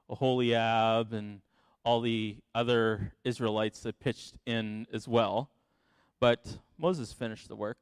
[0.10, 1.42] Aholiab and
[1.84, 5.52] all the other Israelites that pitched in as well.
[6.20, 7.78] But Moses finished the work.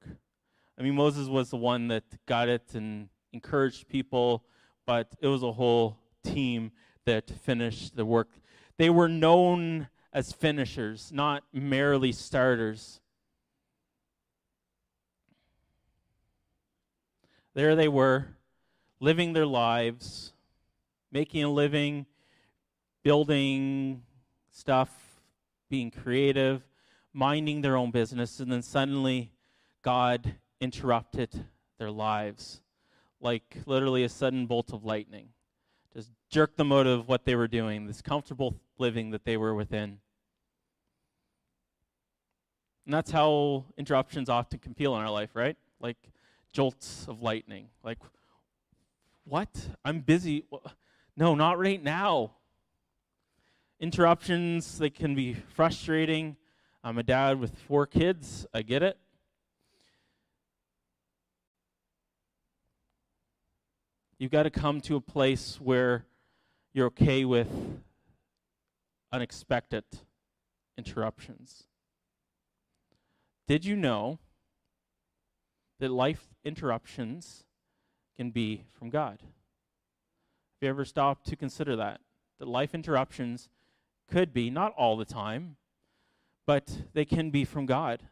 [0.78, 4.43] I mean, Moses was the one that got it and encouraged people,
[4.86, 6.74] but it was a whole team
[7.06, 8.28] that finished the work.
[8.78, 12.99] They were known as finishers, not merely starters.
[17.54, 18.28] There they were,
[18.99, 20.34] living their lives,
[21.12, 22.06] making a living,
[23.04, 24.04] building
[24.51, 24.89] stuff,
[25.70, 26.64] being creative,
[27.14, 29.32] minding their own business, and then suddenly
[29.82, 31.45] God interrupted
[31.78, 32.62] their lives
[33.20, 35.30] like literally a sudden bolt of lightning
[35.93, 39.54] just jerked them out of what they were doing, this comfortable living that they were
[39.54, 39.99] within.
[42.86, 45.56] And that's how interruptions often can feel in our life, right?
[45.80, 45.97] Like
[46.54, 47.68] jolts of lightning.
[47.84, 47.97] Like,
[49.26, 49.49] what?
[49.84, 50.45] I'm busy.
[51.18, 52.32] No, not right now.
[53.80, 56.38] Interruptions, they can be frustrating.
[56.84, 58.45] I'm a dad with four kids.
[58.54, 58.97] I get it.
[64.20, 66.06] You've got to come to a place where
[66.72, 67.49] you're okay with
[69.12, 69.84] unexpected
[70.78, 71.64] interruptions.
[73.47, 74.20] Did you know
[75.84, 77.44] that life interruptions
[78.16, 79.18] can be from God?
[79.20, 82.00] Have you ever stopped to consider that?
[82.40, 83.50] That life interruptions
[84.10, 85.58] could be, not all the time,
[86.46, 88.04] but they can be from God.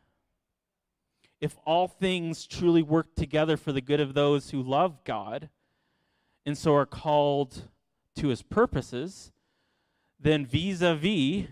[1.40, 5.48] If all things truly work together for the good of those who love God
[6.46, 7.70] and so are called
[8.18, 9.32] to his purposes,
[10.20, 11.48] then vis a vis,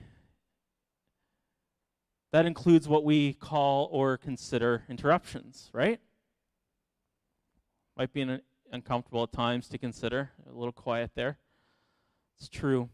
[2.33, 6.01] that includes what we call or consider interruptions, right?
[7.99, 8.39] Might be an,
[8.71, 10.31] uncomfortable at times to consider.
[10.49, 11.37] A little quiet there.
[12.37, 12.87] It's true.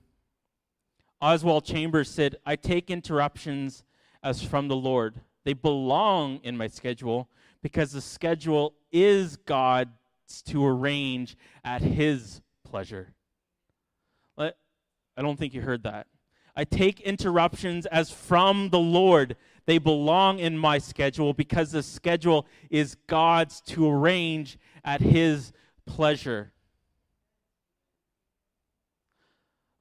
[1.22, 3.84] Oswald Chambers said, I take interruptions
[4.24, 5.22] as from the Lord.
[5.44, 7.30] They belong in my schedule
[7.62, 9.92] because the schedule is God's
[10.48, 13.14] to arrange at His pleasure.
[14.40, 14.54] I
[15.22, 16.08] don't think you heard that.
[16.56, 19.36] I take interruptions as from the Lord.
[19.66, 25.52] They belong in my schedule because the schedule is God's to arrange at His
[25.86, 26.54] pleasure.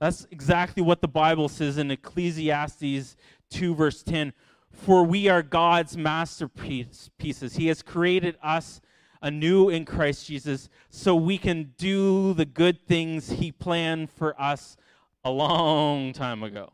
[0.00, 3.16] That's exactly what the Bible says in Ecclesiastes
[3.50, 4.32] 2, verse 10.
[4.72, 7.56] For we are God's masterpieces.
[7.56, 8.80] He has created us
[9.22, 14.76] anew in Christ Jesus so we can do the good things He planned for us
[15.24, 16.72] a long time ago.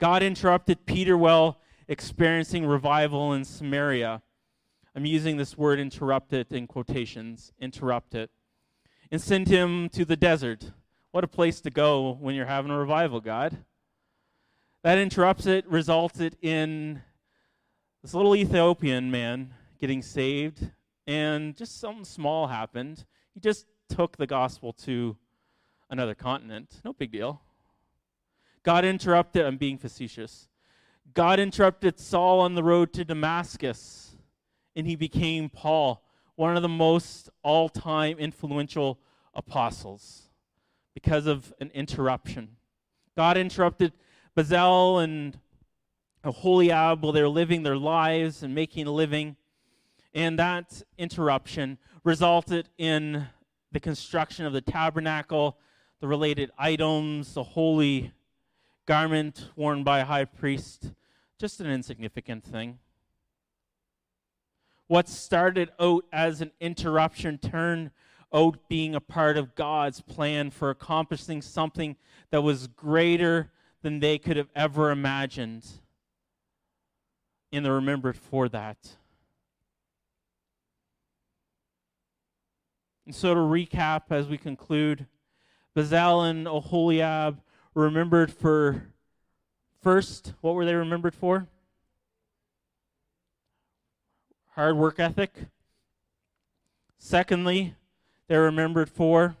[0.00, 4.22] God interrupted Peter while experiencing revival in Samaria.
[4.94, 8.30] I'm using this word interrupted in quotations, interrupted,
[9.10, 10.72] and send him to the desert.
[11.10, 13.58] What a place to go when you're having a revival, God.
[14.82, 17.02] That interrupts it resulted in
[18.02, 20.70] this little Ethiopian man getting saved,
[21.06, 23.04] and just something small happened.
[23.34, 25.16] He just took the gospel to
[25.90, 26.80] another continent.
[26.84, 27.40] No big deal.
[28.62, 30.48] God interrupted, I'm being facetious.
[31.14, 34.07] God interrupted Saul on the road to Damascus,
[34.78, 36.04] and he became Paul,
[36.36, 39.00] one of the most all time influential
[39.34, 40.28] apostles,
[40.94, 42.50] because of an interruption.
[43.16, 43.92] God interrupted
[44.36, 45.36] Bezalel and
[46.22, 49.34] Aholiab while they were living their lives and making a living.
[50.14, 53.26] And that interruption resulted in
[53.72, 55.58] the construction of the tabernacle,
[56.00, 58.12] the related items, the holy
[58.86, 60.92] garment worn by a high priest.
[61.36, 62.78] Just an insignificant thing.
[64.88, 67.90] What started out as an interruption turned
[68.32, 71.96] out being a part of God's plan for accomplishing something
[72.30, 73.50] that was greater
[73.82, 75.66] than they could have ever imagined.
[77.52, 78.96] And they're remembered for that.
[83.04, 85.06] And so, to recap as we conclude,
[85.74, 87.38] Bezalel and Oholiab
[87.72, 88.92] were remembered for
[89.82, 91.46] first, what were they remembered for?
[94.58, 95.32] Hard work ethic.
[96.98, 97.76] Secondly,
[98.26, 99.36] they're remembered for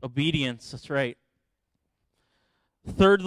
[0.00, 0.70] obedience.
[0.70, 1.18] That's right.
[2.86, 3.18] Thirdly,